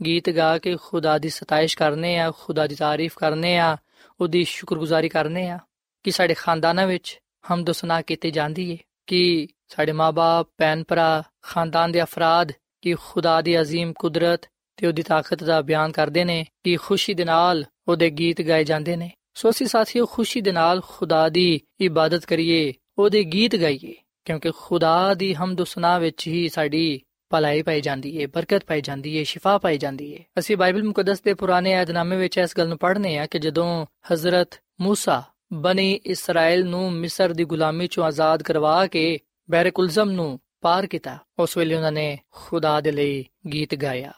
ਗੀਤ 0.00 0.30
ਗਾ 0.30 0.56
ਕੇ 0.58 0.76
ਖੁਦਾ 0.76 1.18
ਦੀ 1.18 1.28
ਸਤਾਇਸ਼ 1.28 1.76
ਕਰਨੇ 1.76 2.18
ਆ 2.18 2.30
ਖੁਦਾ 2.30 2.66
ਦੀ 2.66 2.74
ਤਾਰੀਫ 2.74 3.14
ਕਰਨੇ 3.16 3.56
ਆ 3.58 3.76
ਉਹਦੀ 4.20 4.44
ਸ਼ੁਕਰਗੁਜ਼ਾਰੀ 4.44 5.08
ਕਰਨੇ 5.08 5.48
ਆ 5.50 5.58
ਕਿ 6.02 6.10
ਸਾਡੇ 6.10 6.34
ਖਾਨਦਾਨਾਂ 6.34 6.86
ਵਿੱਚ 6.86 7.18
ਹਮਦ 7.52 7.72
ਸੁਨਾ 7.72 8.02
ਕੀਤੀ 8.02 8.30
ਜਾਂਦੀ 8.30 8.70
ਏ 8.70 8.78
ਕਿ 9.06 9.48
ਸਾਡੇ 9.68 9.92
ਮਾਪੇ 9.92 10.50
ਭੈਣ 10.58 10.84
ਭਰਾ 10.88 11.22
ਖਾਨਦਾਨ 11.42 11.92
ਦੇ 11.92 12.02
ਅਫਰਾਦ 12.02 12.52
ਕਿ 12.82 12.94
ਖੁਦਾ 12.94 13.40
ਦੀ 13.40 13.56
عظیم 13.56 13.92
ਕੁਦਰਤ 13.98 14.46
ਤੇ 14.76 14.86
ਉਹਦੀ 14.86 15.02
ਤਾਕਤ 15.02 15.44
ਦਾ 15.44 15.60
ਬਿਆਨ 15.60 15.92
ਕਰਦੇ 15.92 16.24
ਨੇ 16.24 16.46
ਕਿ 16.64 16.76
ਖੁਸ਼ੀ 16.76 17.14
ਦੇ 17.14 17.24
ਨਾਲ 17.24 17.64
ਉਹਦੇ 17.88 18.10
ਗੀਤ 18.10 18.42
ਗਾਏ 18.42 18.64
ਜਾਂਦੇ 18.64 18.96
ਨੇ 18.96 19.10
ਸੋ 19.34 19.50
ਅਸੀਂ 19.50 19.66
ਸਾਥੀਓ 19.66 20.06
ਖੁਸ਼ੀ 20.06 20.40
ਦੇ 20.40 20.52
ਨਾਲ 20.52 20.80
ਖੁਦਾ 20.80 21.28
ਦੀ 21.28 21.60
ਇਬਾਦਤ 21.80 22.24
ਕਰੀਏ 22.24 22.72
ਉਹਦੇ 22.98 23.24
ਗੀਤ 23.24 23.56
ਗਾਈਏ 23.56 23.94
ਕਿਉਂਕਿ 24.24 24.50
ਖੁਦਾ 24.50 25.14
ਦੀ 25.14 25.34
ਹਮਦ 25.34 25.64
ਸੁਨਾ 25.64 25.98
ਵਿੱਚ 25.98 26.26
ਹੀ 26.28 26.48
ਸਾਡੀ 26.48 27.00
ਭਲਾਈ 27.30 27.62
ਪਾਈ 27.62 27.80
ਜਾਂਦੀ 27.80 28.16
ਏ 28.16 28.26
ਬਰਕਤ 28.26 28.64
ਪਾਈ 28.64 28.80
ਜਾਂਦੀ 28.80 29.16
ਏ 29.16 29.24
ਸ਼ਿਫਾ 29.24 29.56
ਪਾਈ 29.58 29.78
ਜਾਂਦੀ 29.78 30.12
ਏ 30.12 30.18
ਅਸੀਂ 30.38 30.56
ਬਾਈਬਲ 30.56 30.82
ਮੁਕੱਦਸ 30.82 31.20
ਦੇ 31.20 31.34
ਪੁਰਾਣੇ 31.34 31.72
ਏਧਨਾਮੇ 31.72 32.16
ਵਿੱਚ 32.16 32.38
ਇਸ 32.38 32.56
ਗੱਲ 32.58 32.68
ਨੂੰ 32.68 32.78
ਪੜ੍ਹਨੇ 32.78 33.16
ਆ 33.18 33.26
ਕਿ 33.26 33.38
ਜਦੋਂ 33.38 33.86
ਹਜ਼ਰਤ 34.12 34.60
موسی 34.82 35.22
ਬਨੀ 35.52 35.92
ਇਸਰਾਇਲ 36.06 36.64
ਨੂੰ 36.64 36.92
ਮਿਸਰ 36.92 37.32
ਦੀ 37.32 37.44
ਗੁਲਾਮੀ 37.44 37.86
ਚੋਂ 37.86 38.04
ਆਜ਼ਾਦ 38.04 38.42
ਕਰਵਾ 38.42 38.86
ਕੇ 38.86 39.18
ਬਹਿਰਕੁਲਜ਼ਮ 39.48 40.10
ਨੂੰ 40.10 40.38
ਪਾਰ 40.60 40.86
ਕੀਤਾ 40.86 41.18
ਉਸ 41.38 41.56
ਵੇਲੇ 41.56 41.74
ਉਹਨਾਂ 41.74 41.92
ਨੇ 41.92 42.18
ਖੁਦਾ 42.30 42.80
ਦੇ 42.80 42.92
ਲਈ 42.92 43.24
ਗੀਤ 43.52 43.74
ਗਾਇਆ 43.74 44.12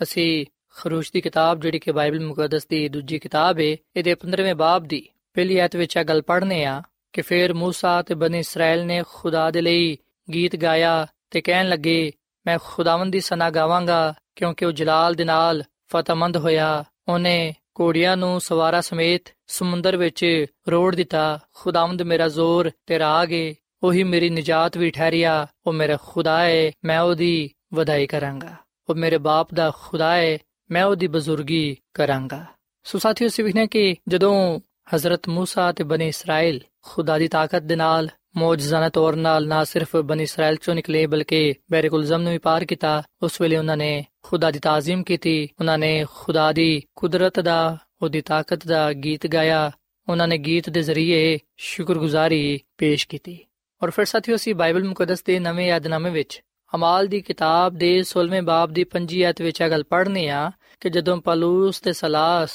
ਅਸੀਂ 0.00 0.46
ਖਰੂਸ਼ 0.76 1.12
ਦੀ 1.12 1.20
ਕਿਤਾਬ 1.20 1.60
ਜਿਹੜੀ 1.60 1.78
ਕਿ 1.78 1.92
ਬਾਈਬਲ 1.92 2.20
ਮੁਕੱਦਸ 2.20 2.66
ਦੀ 2.66 2.88
ਦੂਜੀ 2.88 3.18
ਕਿਤਾਬ 3.18 3.60
ਏ 3.60 3.76
ਇਹਦੇ 3.96 4.14
15ਵੇਂ 4.20 4.54
ਬਾਬ 4.54 4.86
ਦੀ 4.86 5.06
ਪਹਿਲੀ 5.36 5.58
ਆਇਤ 5.58 5.76
ਵਿੱਚ 5.76 5.96
ਇਹ 5.96 6.04
ਗੱਲ 6.04 6.22
ਪੜ੍ਹਨੇ 6.22 6.64
ਆ 6.64 6.82
ਕਿ 7.12 7.22
ਫਿਰ 7.22 7.52
موسی 7.52 8.02
ਤੇ 8.02 8.14
ਬਨੀ 8.14 8.38
ਇਸਰਾਇਲ 8.38 8.84
ਨੇ 8.86 9.02
ਖੁਦਾ 9.08 9.50
ਦੇ 9.50 9.60
ਲਈ 9.60 9.96
ਗੀਤ 10.28 10.56
ਗਾਇਆ 10.56 11.06
ਤੇ 11.30 11.40
ਕਹਿਣ 11.40 11.68
ਲੱਗੇ 11.68 12.12
ਮੈਂ 12.46 12.58
ਖੁਦਾਵੰਦ 12.64 13.12
ਦੀ 13.12 13.20
ਸਨਾ 13.20 13.50
ਗਾਵਾਂਗਾ 13.50 14.14
ਕਿਉਂਕਿ 14.36 14.64
ਉਹ 14.64 14.72
ਜਲਾਲ 14.72 15.14
ਦੇ 15.14 15.24
ਨਾਲ 15.24 15.62
ਫਤਮੰਦ 15.86 16.36
ਹੋਇਆ 16.36 16.84
ਉਹਨੇ 17.08 17.54
ਕੋੜੀਆਂ 17.74 18.16
ਨੂੰ 18.16 18.40
ਸਵਾਰਾ 18.40 18.80
ਸਮੇਤ 18.80 19.22
ਸਮੁੰਦਰ 19.46 19.96
ਵਿੱਚ 19.96 20.46
ਰੋੜ 20.68 20.94
ਦਿੱਤਾ 20.94 21.40
ਖੁਦਾਵੰਦ 21.54 22.02
ਮੇਰਾ 22.02 22.28
ਜ਼ੋਰ 22.28 22.70
ਤੇ 22.86 22.98
ਰਾਗ 22.98 23.32
ਏ 23.32 23.54
ਉਹੀ 23.82 24.02
ਮੇਰੀ 24.02 24.30
ਨਜਾਤ 24.30 24.76
ਵੀ 24.76 24.90
ਠਹਿਰਿਆ 24.90 25.46
ਉਹ 25.66 25.72
ਮੇਰਾ 25.72 25.96
ਖੁਦਾ 25.96 26.40
ਹੈ 26.40 26.72
ਮੈਂ 26.84 27.00
ਉਹਦੀ 27.00 27.50
ਵਧਾਈ 27.74 28.06
ਕਰਾਂਗਾ 28.06 28.54
ਉਹ 28.88 28.94
ਮੇਰੇ 28.94 29.18
ਬਾਪ 29.18 29.54
ਦਾ 29.54 29.72
ਖੁਦਾ 29.80 30.16
ਹੈ 30.16 30.38
ਮੈਂ 30.70 30.84
ਉਹਦੀ 30.84 31.06
ਬਜ਼ੁਰਗੀ 31.06 31.76
ਕਰਾਂਗਾ 31.94 32.44
ਸੋ 32.84 32.98
ਸਾਥੀਓ 32.98 33.28
ਸਿਵਹਨੇ 33.28 33.66
ਕਿ 33.66 33.96
ਜਦੋਂ 34.08 34.60
ਹਜ਼ਰਤ 34.94 35.28
موسی 35.28 35.72
ਤੇ 35.76 35.84
ਬਨੀ 35.84 36.08
ਇਸਰਾਇਲ 36.08 36.60
ਖੁਦਾ 36.82 37.18
ਦੀ 37.18 37.28
ਤਾਕਤ 37.28 37.62
ਦੇ 37.62 37.76
ਨਾਲ 37.76 38.08
ਮੌਜਜ਼ਾਨਾ 38.37 38.89
ਤੌਰ 38.89 39.15
ਨਾਲ 39.15 39.47
ਨਾ 39.47 39.63
ਸਿਰਫ 39.63 39.95
ਬਨੀ 39.95 40.23
ਇਸਰਾਇਲ 40.23 40.55
ਚੋਂ 40.55 40.75
ਨਿਕਲੇ 40.75 41.05
ਬਲਕਿ 41.05 41.53
ਬੈਰਕੁਲਜ਼ਮ 41.71 42.21
ਨੂੰ 42.21 42.31
ਵੀ 42.31 42.37
ਪਾਰ 42.37 42.65
ਕੀਤਾ, 42.65 43.03
ਉਸ 43.23 43.41
ਵੇਲੇ 43.41 43.57
ਉਹਨਾਂ 43.57 43.77
ਨੇ 43.77 44.05
ਖੁਦਾ 44.23 44.51
ਦੀ 44.51 44.59
ਤਾਜ਼ੀਮ 44.59 45.03
ਕੀਤੀ, 45.03 45.49
ਉਹਨਾਂ 45.59 45.77
ਨੇ 45.77 46.05
ਖੁਦਾ 46.15 46.51
ਦੀ 46.51 46.83
ਕੁਦਰਤ 46.95 47.39
ਦਾ, 47.39 47.77
ਉਹਦੀ 48.01 48.21
ਤਾਕਤ 48.21 48.67
ਦਾ 48.67 48.93
ਗੀਤ 48.93 49.27
ਗਾਇਆ, 49.27 49.71
ਉਹਨਾਂ 50.09 50.27
ਨੇ 50.27 50.37
ਗੀਤ 50.37 50.69
ਦੇ 50.69 50.81
ਜ਼ਰੀਏ 50.81 51.39
ਸ਼ੁਕਰਗੁਜ਼ਾਰੀ 51.57 52.59
ਪੇਸ਼ 52.77 53.07
ਕੀਤੀ। 53.07 53.39
ਔਰ 53.83 53.89
ਫਿਰ 53.89 54.05
ਸਾਥੀਓ, 54.05 54.35
ਅਸੀਂ 54.35 54.55
ਬਾਈਬਲ 54.55 54.83
ਮੁਕੱਦਸ 54.83 55.23
ਦੇ 55.23 55.39
ਨਵੇਂ 55.39 55.67
ਯਾਦਨਾਮੇ 55.67 56.09
ਵਿੱਚ 56.09 56.41
ਅਮਾਲ 56.75 57.07
ਦੀ 57.07 57.21
ਕਿਤਾਬ 57.21 57.75
ਦੇ 57.75 58.03
16ਵੇਂ 58.03 58.41
ਬਾਬ 58.41 58.71
ਦੀ 58.71 58.83
5 58.83 59.23
ਆਇਤ 59.23 59.41
ਵਿੱਚ 59.41 59.61
ਇਹ 59.61 59.69
ਗੱਲ 59.69 59.83
ਪੜ੍ਹਨੇ 59.83 60.29
ਆ 60.29 60.51
ਕਿ 60.79 60.89
ਜਦੋਂ 60.89 61.17
ਪਲੂਸ 61.17 61.79
ਤੇ 61.79 61.93
ਸਲਾਸ 61.93 62.49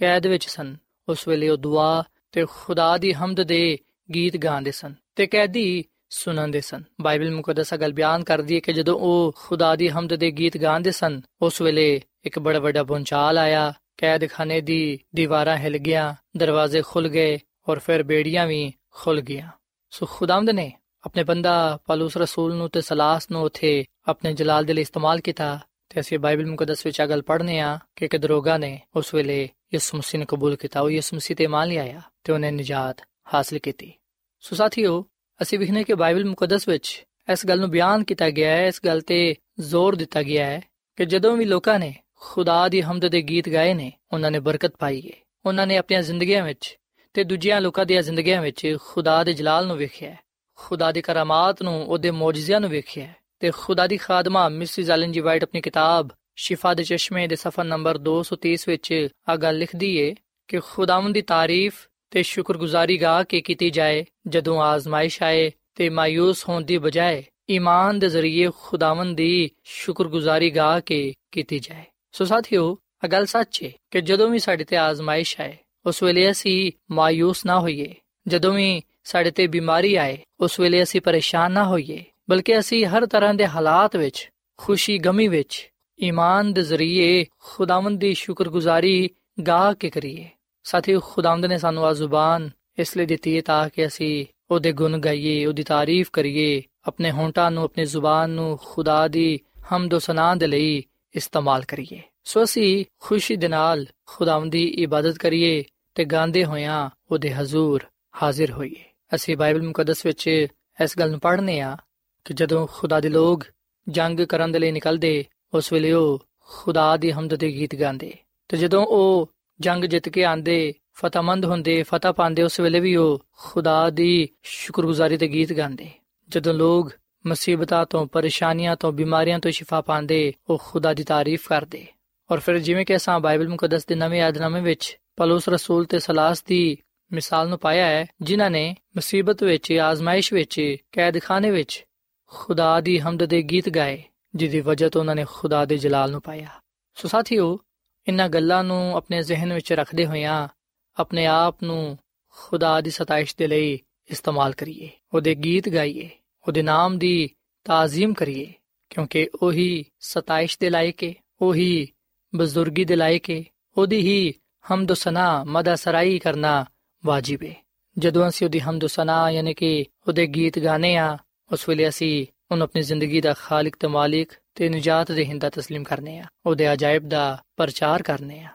ਕੈਦ 0.00 0.26
ਵਿੱਚ 0.26 0.48
ਸਨ, 0.48 0.76
ਉਸ 1.08 1.28
ਵੇਲੇ 1.28 1.48
ਉਹ 1.48 1.56
ਦੁਆ 1.56 2.04
ਤੇ 2.32 2.46
ਖੁਦਾ 2.50 2.98
ਦੀ 2.98 3.12
ਹਮਦ 3.12 3.42
ਦੇ 3.42 3.78
ਗੀਤ 4.14 4.36
ਗਾਉਂਦੇ 4.36 4.70
ਸਨ। 4.70 4.94
ਤੇ 5.18 5.26
ਕੈਦੀ 5.26 5.84
ਸੁਣਾਉਂਦੇ 6.10 6.60
ਸਨ। 6.60 6.82
ਬਾਈਬਲ 7.00 7.34
ਮੁਕੱਦਸ 7.34 7.74
ਗੱਲ 7.74 7.92
ਬਿਆਨ 7.92 8.24
ਕਰਦੀ 8.24 8.54
ਹੈ 8.54 8.60
ਕਿ 8.60 8.72
ਜਦੋਂ 8.72 8.98
ਉਹ 8.98 9.32
ਖੁਦਾ 9.36 9.76
ਦੀ 9.76 9.88
ਹਮਦ 9.88 10.14
ਦੇ 10.14 10.30
ਗੀਤ 10.30 10.58
ਗਾਉਂਦੇ 10.58 10.90
ਸਨ, 10.90 11.20
ਉਸ 11.42 11.62
ਵੇਲੇ 11.62 12.02
ਇੱਕ 12.24 12.38
ਬੜਾ 12.38 12.58
ਵੱਡਾ 12.58 12.84
ਪੁੰਚਾਲ 12.84 13.38
ਆਇਆ। 13.38 13.72
ਕੈਦਖਾਨੇ 13.96 14.60
ਦੀ 14.60 14.98
ਦੀਵਾਰਾਂ 15.14 15.56
ਹਿਲ 15.56 15.78
ਗਿਆ 15.78 16.14
ਦਰਵਾਜ਼ੇ 16.36 16.82
ਖੁੱਲ 16.82 17.08
ਗਏ 17.08 17.38
ਔਰ 17.68 17.78
ਫਿਰ 17.78 18.02
ਬੇੜੀਆਂ 18.02 18.46
ਵੀ 18.46 18.72
ਖੁੱਲ 18.90 19.20
ਗਈਆਂ। 19.20 19.48
ਸੋ 19.90 20.06
ਖੁਦਾਵੰਦ 20.06 20.50
ਨੇ 20.50 20.72
ਆਪਣੇ 21.04 21.24
ਬੰਦਾ 21.24 21.78
ਪਲੂਸ 21.86 22.16
ਰਸੂਲ 22.16 22.54
ਨੂੰ 22.54 22.70
ਤੇ 22.70 22.80
ਸਲਾਸ 22.80 23.30
ਨੂੰ 23.30 23.42
ਉਥੇ 23.42 23.84
ਆਪਣੇ 24.08 24.32
ਜਲਾਲ 24.32 24.64
ਦੇ 24.64 24.72
ਲਈ 24.72 24.82
ਇਸਤੇਮਾਲ 24.82 25.20
ਕੀਤਾ 25.20 25.60
ਤੇ 25.88 26.00
ਅਸੀਂ 26.00 26.18
ਬਾਈਬਲ 26.18 26.46
ਮੁਕੱਦਸ 26.46 26.86
ਵਿੱਚ 26.86 27.02
ਅਗਲ 27.02 27.22
ਪੜ੍ਹਨੇ 27.22 27.60
ਆ 27.60 27.78
ਕਿ 27.96 28.04
ਇੱਕ 28.04 28.16
ਦਰੋਗਾ 28.16 28.58
ਨੇ 28.58 28.80
ਉਸ 28.96 29.14
ਵੇਲੇ 29.14 29.48
ਯਿਸੂ 29.74 29.98
ਮਸੀਹ 29.98 30.18
ਨੂੰ 30.18 30.26
ਕਬੂਲ 30.26 30.56
ਕੀਤਾ। 30.56 30.80
ਉਹ 30.80 30.90
ਯਿਸੂ 30.90 31.16
ਮਸੀਹ 31.16 31.36
ਤੇ 31.36 31.46
ਮੰਨ 31.46 31.68
ਲਿਆ 31.68 32.00
ਤੇ 32.24 32.32
ਉਹਨੇ 32.32 32.50
ਨਜਾਤ 32.50 33.04
ਹਾਸਲ 33.34 33.58
ਕੀਤੀ। 33.58 33.92
ਸੋ 34.40 34.56
ਸਾਥੀਓ, 34.56 35.04
ਅਸੀਂ 35.42 35.58
ਵਿਖਨੇ 35.58 35.84
ਕਿ 35.84 35.94
ਬਾਈਬਲ 35.94 36.24
ਮੁਕੱਦਸ 36.24 36.68
ਵਿੱਚ 36.68 37.04
ਇਸ 37.32 37.46
ਗੱਲ 37.46 37.60
ਨੂੰ 37.60 37.70
ਬਿਆਨ 37.70 38.04
ਕੀਤਾ 38.04 38.30
ਗਿਆ 38.30 38.50
ਹੈ, 38.50 38.66
ਇਸ 38.66 38.80
ਗੱਲ 38.84 39.00
ਤੇ 39.00 39.36
ਜ਼ੋਰ 39.60 39.96
ਦਿੱਤਾ 39.96 40.22
ਗਿਆ 40.22 40.46
ਹੈ 40.46 40.60
ਕਿ 40.96 41.04
ਜਦੋਂ 41.04 41.36
ਵੀ 41.36 41.44
ਲੋਕਾਂ 41.44 41.78
ਨੇ 41.78 41.94
ਖੁਦਾ 42.14 42.68
ਦੀ 42.68 42.82
ਹਮਦ 42.82 43.06
ਦੇ 43.06 43.22
ਗੀਤ 43.22 43.48
ਗਾਏ 43.48 43.74
ਨੇ, 43.74 43.92
ਉਹਨਾਂ 44.12 44.30
ਨੇ 44.30 44.38
ਬਰਕਤ 44.38 44.76
ਪਾਈ 44.76 45.00
ਹੈ। 45.06 45.12
ਉਹਨਾਂ 45.46 45.66
ਨੇ 45.66 45.76
ਆਪਣੀਆਂ 45.76 46.02
ਜ਼ਿੰਦਗੀਆਂ 46.02 46.44
ਵਿੱਚ 46.44 46.78
ਤੇ 47.14 47.24
ਦੂਜਿਆਂ 47.24 47.60
ਲੋਕਾਂ 47.60 47.86
ਦੀਆਂ 47.86 48.02
ਜ਼ਿੰਦਗੀਆਂ 48.02 48.42
ਵਿੱਚ 48.42 48.76
ਖੁਦਾ 48.80 49.24
ਦੇ 49.24 49.32
ਜਲਾਲ 49.32 49.66
ਨੂੰ 49.66 49.76
ਵੇਖਿਆ 49.76 50.16
ਖੁਦਾ 50.56 50.92
ਦੀ 50.92 51.02
ਕਰਾਮਾਤ 51.02 51.62
ਨੂੰ, 51.62 51.86
ਉਹਦੇ 51.86 52.10
ਮੌਜਜ਼ਿਆਂ 52.10 52.60
ਨੂੰ 52.60 52.70
ਵੇਖਿਆ 52.70 53.12
ਤੇ 53.40 53.50
ਖੁਦਾ 53.50 53.86
ਦੀ 53.86 53.96
ਖਾਦਮਾ 53.96 54.48
ਮਿਸਿਸ 54.48 54.90
ਐਲਨ 54.90 55.12
ਜੀ 55.12 55.20
ਵਾਈਟ 55.20 55.42
ਆਪਣੀ 55.42 55.60
ਕਿਤਾਬ 55.60 56.08
ਸ਼ਿਫਾ 56.36 56.74
ਦੇ 56.74 56.84
ਚਸ਼ਮੇ 56.84 57.26
ਦੇ 57.26 57.36
ਸਫਾ 57.36 57.62
ਨੰਬਰ 57.62 57.98
230 57.98 58.64
ਵਿੱਚ 58.68 59.08
ਆ 59.28 59.36
ਗੱਲ 59.36 59.58
ਲਿਖਦੀ 59.58 59.96
ਏ 59.96 60.14
ਕਿ 60.48 60.60
ਖੁਦਾਵੰਦ 60.60 61.14
ਦੀ 61.14 61.22
ਤਾਰੀਫ 61.22 61.87
ਤੇ 62.10 62.22
ਸ਼ੁਕਰਗੁਜ਼ਾਰੀ 62.22 62.98
ਗਾ 62.98 63.22
ਕੇ 63.22 63.40
ਕੀਤੀ 63.40 63.70
ਜਾਏ, 63.70 64.04
ਜਦੋਂ 64.26 64.62
ਆਜ਼ਮਾਇਸ਼ 64.62 65.22
ਆਏ 65.22 65.50
ਤੇ 65.74 65.88
ਮਾਇੂਸ 65.88 66.48
ਹੋਣ 66.48 66.62
ਦੀ 66.62 66.78
ਬਜਾਏ 66.78 67.24
ਈਮਾਨ 67.50 67.98
ਦੇ 67.98 68.08
ਜ਼ਰੀਏ 68.08 68.50
ਖੁਦਾਵੰਦ 68.62 69.16
ਦੀ 69.16 69.50
ਸ਼ੁਕਰਗੁਜ਼ਾਰੀ 69.64 70.50
ਗਾ 70.50 70.80
ਕੇ 70.80 71.14
ਕੀਤੀ 71.32 71.58
ਜਾਏ। 71.58 71.84
ਸੋ 72.12 72.24
ਸਾਥੀਓ 72.24 72.78
ਆ 73.04 73.08
ਗੱਲ 73.08 73.26
ਸੱਚ 73.26 73.62
ਹੈ 73.62 73.70
ਕਿ 73.90 74.00
ਜਦੋਂ 74.00 74.30
ਵੀ 74.30 74.38
ਸਾਡੇ 74.38 74.64
ਤੇ 74.64 74.76
ਆਜ਼ਮਾਇਸ਼ 74.76 75.40
ਆਏ, 75.40 75.56
ਉਸ 75.86 76.02
ਵੇਲੇ 76.02 76.30
ਅਸੀਂ 76.30 76.72
ਮਾਇੂਸ 76.90 77.46
ਨਾ 77.46 77.60
ਹੋਈਏ। 77.60 77.94
ਜਦੋਂ 78.28 78.52
ਵੀ 78.54 78.82
ਸਾਡੇ 79.04 79.30
ਤੇ 79.30 79.46
ਬਿਮਾਰੀ 79.46 79.94
ਆਏ, 79.94 80.18
ਉਸ 80.40 80.60
ਵੇਲੇ 80.60 80.82
ਅਸੀਂ 80.82 81.00
ਪਰੇਸ਼ਾਨ 81.00 81.52
ਨਾ 81.52 81.64
ਹੋਈਏ, 81.64 82.04
ਬਲਕਿ 82.30 82.58
ਅਸੀਂ 82.58 82.86
ਹਰ 82.86 83.06
ਤਰ੍ਹਾਂ 83.06 83.34
ਦੇ 83.34 83.46
ਹਾਲਾਤ 83.46 83.96
ਵਿੱਚ, 83.96 84.30
ਖੁਸ਼ੀ 84.56 84.98
ਗਮੀ 84.98 85.28
ਵਿੱਚ 85.28 85.70
ਈਮਾਨ 86.02 86.52
ਦੇ 86.52 86.62
ਜ਼ਰੀਏ 86.62 87.26
ਖੁਦਾਵੰਦ 87.38 88.00
ਦੀ 88.00 88.14
ਸ਼ੁਕਰਗੁਜ਼ਾਰੀ 88.14 89.10
ਗਾ 89.46 89.72
ਕੇ 89.72 89.90
ਕਰੀਏ। 89.90 90.28
ਸਾਥੀ, 90.68 90.98
ਖੁਦਾਵੰਦ 90.98 91.44
ਨੇ 91.44 91.58
ਸਾਨੂੰ 91.58 91.86
ਆ 91.86 91.92
ਜ਼ੁਬਾਨ 91.92 92.50
ਇਸ 92.78 92.96
ਲਈ 92.96 93.06
ਦਿੱਤੀ 93.06 93.36
ਹੈ 93.36 93.42
ਤਾਂ 93.42 93.68
ਕਿ 93.68 93.86
ਅਸੀਂ 93.86 94.26
ਉਹਦੇ 94.50 94.72
ਗੁਣ 94.72 94.98
ਗਾਈਏ, 94.98 95.46
ਉਹਦੀ 95.46 95.62
ਤਾਰੀਫ 95.62 96.10
ਕਰੀਏ, 96.12 96.62
ਆਪਣੇ 96.86 97.10
ਹੋਂਟਾਂ 97.10 97.50
ਨੂੰ, 97.50 97.64
ਆਪਣੀ 97.64 97.84
ਜ਼ੁਬਾਨ 97.84 98.30
ਨੂੰ 98.30 98.58
ਖੁਦਾ 98.64 99.08
ਦੀ 99.08 99.40
ਹਮਦ 99.72 99.98
ਸਨਾ 99.98 100.34
ਦੇ 100.34 100.46
ਲਈ 100.46 100.82
ਇਸਤੇਮਾਲ 101.16 101.64
ਕਰੀਏ। 101.64 102.02
ਸੋ 102.24 102.44
ਅਸੀਂ 102.44 102.84
ਖੁਸ਼ੀ 103.00 103.36
ਦੇ 103.36 103.48
ਨਾਲ 103.48 103.86
ਖੁਦਾਵੰਦ 104.06 104.52
ਦੀ 104.52 104.64
ਇਬਾਦਤ 104.64 105.18
ਕਰੀਏ 105.18 105.64
ਤੇ 105.94 106.04
ਗਾਉਂਦੇ 106.04 106.44
ਹੋਇਆਂ 106.44 106.90
ਉਹਦੇ 107.10 107.34
ਹਜ਼ੂਰ 107.34 107.84
ਹਾਜ਼ਰ 108.22 108.50
ਹੋਈਏ। 108.50 108.84
ਅਸੀਂ 109.14 109.36
ਬਾਈਬਲ 109.36 109.62
ਮੁਕੱਦਸ 109.62 110.06
ਵਿੱਚ 110.06 110.46
ਇਸ 110.82 110.98
ਗੱਲ 110.98 111.10
ਨੂੰ 111.10 111.20
ਪੜ੍ਹਨੇ 111.20 111.60
ਆ 111.60 111.76
ਕਿ 112.24 112.34
ਜਦੋਂ 112.34 112.66
ਖੁਦਾ 112.72 113.00
ਦੇ 113.00 113.08
ਲੋਕ 113.08 113.44
ਜੰਗ 113.88 114.20
ਕਰਨ 114.20 114.52
ਦੇ 114.52 114.58
ਲਈ 114.58 114.70
ਨਿਕਲਦੇ, 114.70 115.24
ਉਸ 115.54 115.72
ਵੇਲੇ 115.72 115.92
ਉਹ 115.92 116.26
ਖੁਦਾ 116.46 116.96
ਦੀ 116.96 117.12
ਹਮਦ 117.12 117.34
ਦੇ 117.34 117.52
ਗੀਤ 117.52 117.74
ਗਾਉਂਦੇ। 117.74 118.12
ਤੇ 118.48 118.56
ਜਦੋਂ 118.56 118.86
ਉਹ 118.86 119.30
ਜੰਗ 119.60 119.84
ਜਿੱਤ 119.84 120.08
ਕੇ 120.08 120.24
ਆਂਦੇ, 120.24 120.74
ਫਤਹਮੰਦ 120.94 121.44
ਹੁੰਦੇ, 121.44 121.82
ਫਤਹ 121.82 122.12
ਪਾਉਂਦੇ, 122.12 122.42
ਉਸ 122.42 122.60
ਵੇਲੇ 122.60 122.80
ਵੀ 122.80 122.96
ਉਹ 122.96 123.26
ਖੁਦਾ 123.38 123.90
ਦੀ 123.90 124.28
ਸ਼ੁਕਰਗੁਜ਼ਾਰੀ 124.42 125.16
ਦੇ 125.16 125.28
ਗੀਤ 125.28 125.52
ਗਾਉਂਦੇ। 125.52 125.90
ਜਦੋਂ 126.28 126.54
ਲੋਕ 126.54 126.90
ਮੁਸੀਬਤਾਂ 127.26 127.86
ਤੋਂ, 127.86 128.06
ਪਰੇਸ਼ਾਨੀਆਂ 128.06 128.76
ਤੋਂ, 128.76 128.92
ਬਿਮਾਰੀਆਂ 128.92 129.38
ਤੋਂ 129.38 129.50
ਸ਼ਿਫਾ 129.50 129.80
ਪਾਉਂਦੇ, 129.80 130.32
ਉਹ 130.50 130.62
ਖੁਦਾ 130.64 130.94
ਦੀ 130.94 131.04
ਤਾਰੀਫ 131.04 131.48
ਕਰਦੇ। 131.48 131.86
ਔਰ 132.30 132.40
ਫਿਰ 132.40 132.58
ਜਿਵੇਂ 132.58 132.86
ਕਿ 132.86 132.96
ਅਸਾਂ 132.96 133.20
ਬਾਈਬਲ 133.20 133.48
ਮੁਕੱਦਸ 133.48 133.86
ਦੇ 133.86 133.94
ਨਵੇਂ 133.94 134.20
ਯਾਦਨਾਮੇ 134.20 134.60
ਵਿੱਚ 134.60 134.98
ਪਲੂਸ 135.16 135.48
ਰਸੂਲ 135.48 135.84
ਤੇ 135.84 135.98
ਸਲਾਸ 135.98 136.42
ਦੀ 136.42 136.78
ਮਿਸਾਲ 137.12 137.48
ਨੂੰ 137.48 137.58
ਪਾਇਆ 137.58 137.86
ਹੈ, 137.86 138.06
ਜਿਨ੍ਹਾਂ 138.20 138.50
ਨੇ 138.50 138.76
ਮੁਸੀਬਤ 138.96 139.42
ਵਿੱਚ, 139.42 139.72
ਆਜ਼ਮਾਇਸ਼ 139.72 140.32
ਵਿੱਚ, 140.32 140.76
ਕੈਦਖਾਨੇ 140.92 141.50
ਵਿੱਚ 141.50 141.84
ਖੁਦਾ 142.26 142.80
ਦੀ 142.80 142.98
ਹਮਦ 142.98 143.24
ਦੇ 143.24 143.42
ਗੀਤ 143.42 143.68
ਗਾਏ, 143.68 144.02
ਜਿਹਦੀ 144.34 144.60
ਵਜ੍ਹਾ 144.60 144.88
ਤੋਂ 144.88 145.00
ਉਹਨਾਂ 145.00 145.14
ਨੇ 145.14 145.24
ਖੁਦਾ 145.32 145.64
ਦੇ 145.64 145.78
ਜਲਾਲ 145.78 146.10
ਨੂੰ 146.10 146.20
ਪਾਇਆ। 146.22 146.46
ਸੋ 146.94 147.08
ਸਾਥੀਓ 147.08 147.60
ਇਹਨਾਂ 148.08 148.28
ਗੱਲਾਂ 148.28 148.64
ਨੂੰ 148.64 148.96
ਆਪਣੇ 148.96 149.22
ਜ਼ਿਹਨ 149.22 149.52
ਵਿੱਚ 149.52 149.72
ਰੱਖਦੇ 149.72 150.06
ਹੋਇਆਂ 150.06 150.48
ਆਪਣੇ 150.96 151.26
ਆਪ 151.26 151.62
ਨੂੰ 151.62 151.98
ਖੁਦਾ 152.28 152.80
ਦੀ 152.80 152.90
ਸਤਾਇਸ਼ 152.90 153.36
ਦੇ 153.36 153.46
ਲਈ 153.46 153.78
ਇਸਤੇਮਾਲ 154.10 154.52
ਕਰੀਏ। 154.52 154.90
ਉਹਦੇ 155.14 155.34
ਗੀਤ 155.34 155.68
ਗਾਈਏ, 155.68 156.10
ਉਹਦੇ 156.48 156.62
ਨਾਮ 156.62 156.98
ਦੀ 156.98 157.30
ਤਾਜ਼ੀਮ 157.64 158.14
ਕਰੀਏ, 158.14 158.52
ਕਿਉਂਕਿ 158.90 159.28
ਉਹੀ 159.42 159.84
ਸਤਾਇਸ਼ 160.00 160.58
ਦੇ 160.60 160.70
ਲਾਇਕ 160.70 161.04
ਹੈ 161.04 161.14
ਉਹੀ 161.42 161.88
ਬਜ਼ੁਰਗੀ 162.34 162.84
ਦੇ 162.84 162.96
ਲਾਇਕ 162.96 163.30
ਹੈ 163.30 163.44
ਉਹਦੀ 163.78 163.96
ਹੀ 163.96 164.34
ਹਮਦ 164.74 164.92
ਸਨਾ 164.92 165.44
ਮਦਾ 165.44 165.74
ਸਰਾਈ 165.74 166.18
ਕਰਨਾ 166.18 166.64
ਵਾਜਿਬ 167.06 167.42
ਹੈ 167.42 167.54
ਜਦੋਂ 167.98 168.28
ਅਸੀਂ 168.28 168.46
ਉਹਦੀ 168.46 168.60
ਹਮਦ 168.60 168.86
ਸਨਾ 168.86 169.30
ਯਾਨੀ 169.30 169.54
ਕਿ 169.54 169.84
ਉਹਦੇ 170.08 170.26
ਗੀਤ 170.26 170.58
ਗਾਣੇ 170.58 170.96
ਆ 170.96 171.18
ਉਸ 171.52 171.68
ਵੇਲੇ 171.68 171.88
ਅਸੀਂ 171.88 172.26
ਉਹਨੂੰ 172.51 172.63
ਆਪਣੀ 172.63 172.81
ਜ਼ਿੰਦਗੀ 172.81 173.21
ਦਾ 173.21 173.33
ਖਾਲਕ 173.33 173.75
ਤੇ 173.79 173.87
ਮਾਲਿਕ 173.87 174.33
ਤੇ 174.55 174.69
ਨਜਾਤ 174.69 175.11
ਦੇ 175.11 175.25
ਹਿੰਦਾ 175.25 175.47
تسلیم 175.47 175.83
ਕਰਨੇ 175.83 176.19
ਆ 176.19 176.25
ਉਹਦੇ 176.45 176.73
ਅਜਾਇਬ 176.73 177.07
ਦਾ 177.09 177.43
ਪ੍ਰਚਾਰ 177.57 178.03
ਕਰਨੇ 178.03 178.39
ਆ 178.43 178.49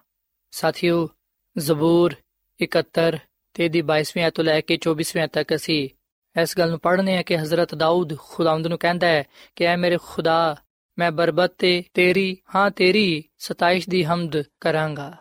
ਸਾਥੀਓ 0.53 1.09
ਜ਼ਬੂਰ 1.59 2.15
71 2.61 3.19
ਤੇ 3.55 3.69
ਦੀ 3.69 3.83
22ਵੀਂ 3.83 4.23
ਆਇਤ 4.23 4.35
ਤੋਂ 4.35 4.45
ਲੈ 4.45 4.61
ਕੇ 4.61 4.79
24ਵੀਂ 4.89 5.29
ਤੱਕ 5.29 5.55
ਅਸੀਂ 5.55 5.89
ਇਸ 6.37 6.59
ਗੱਲ 6.59 6.71
ਨੂੰ 6.71 6.79
ਪੜ੍ਹਨੇ 6.79 7.17
ਆ 7.19 7.23
ਕਿ 7.23 7.37
ਹਜ਼ਰਤ 7.37 7.75
ਦਾਊਦ 7.75 8.17
ਖੁਦਾਵੰਦ 8.19 8.67
ਨੂੰ 8.67 8.79
ਕਹਿੰਦਾ 8.79 9.07
ਹੈ 9.07 9.25
ਕਿ 9.57 9.67
ਐ 9.67 9.77
ਮੇਰੇ 9.77 9.99
ਖੁਦਾ 10.03 10.57
ਮੈਂ 10.99 11.11
ਬਰਬਤ 11.13 11.53
ਤੇ 11.59 11.83
ਤੇਰੀ 11.95 12.37
ਹਾਂ 12.55 12.71
ਤੇਰੀ 12.71 13.25
ਸਤਾਇਸ਼ 13.39 13.89
ਦੀ 13.89 14.05
ਹਮਦ 14.05 14.43
ਕਰਾਂਗਾ 14.61 15.13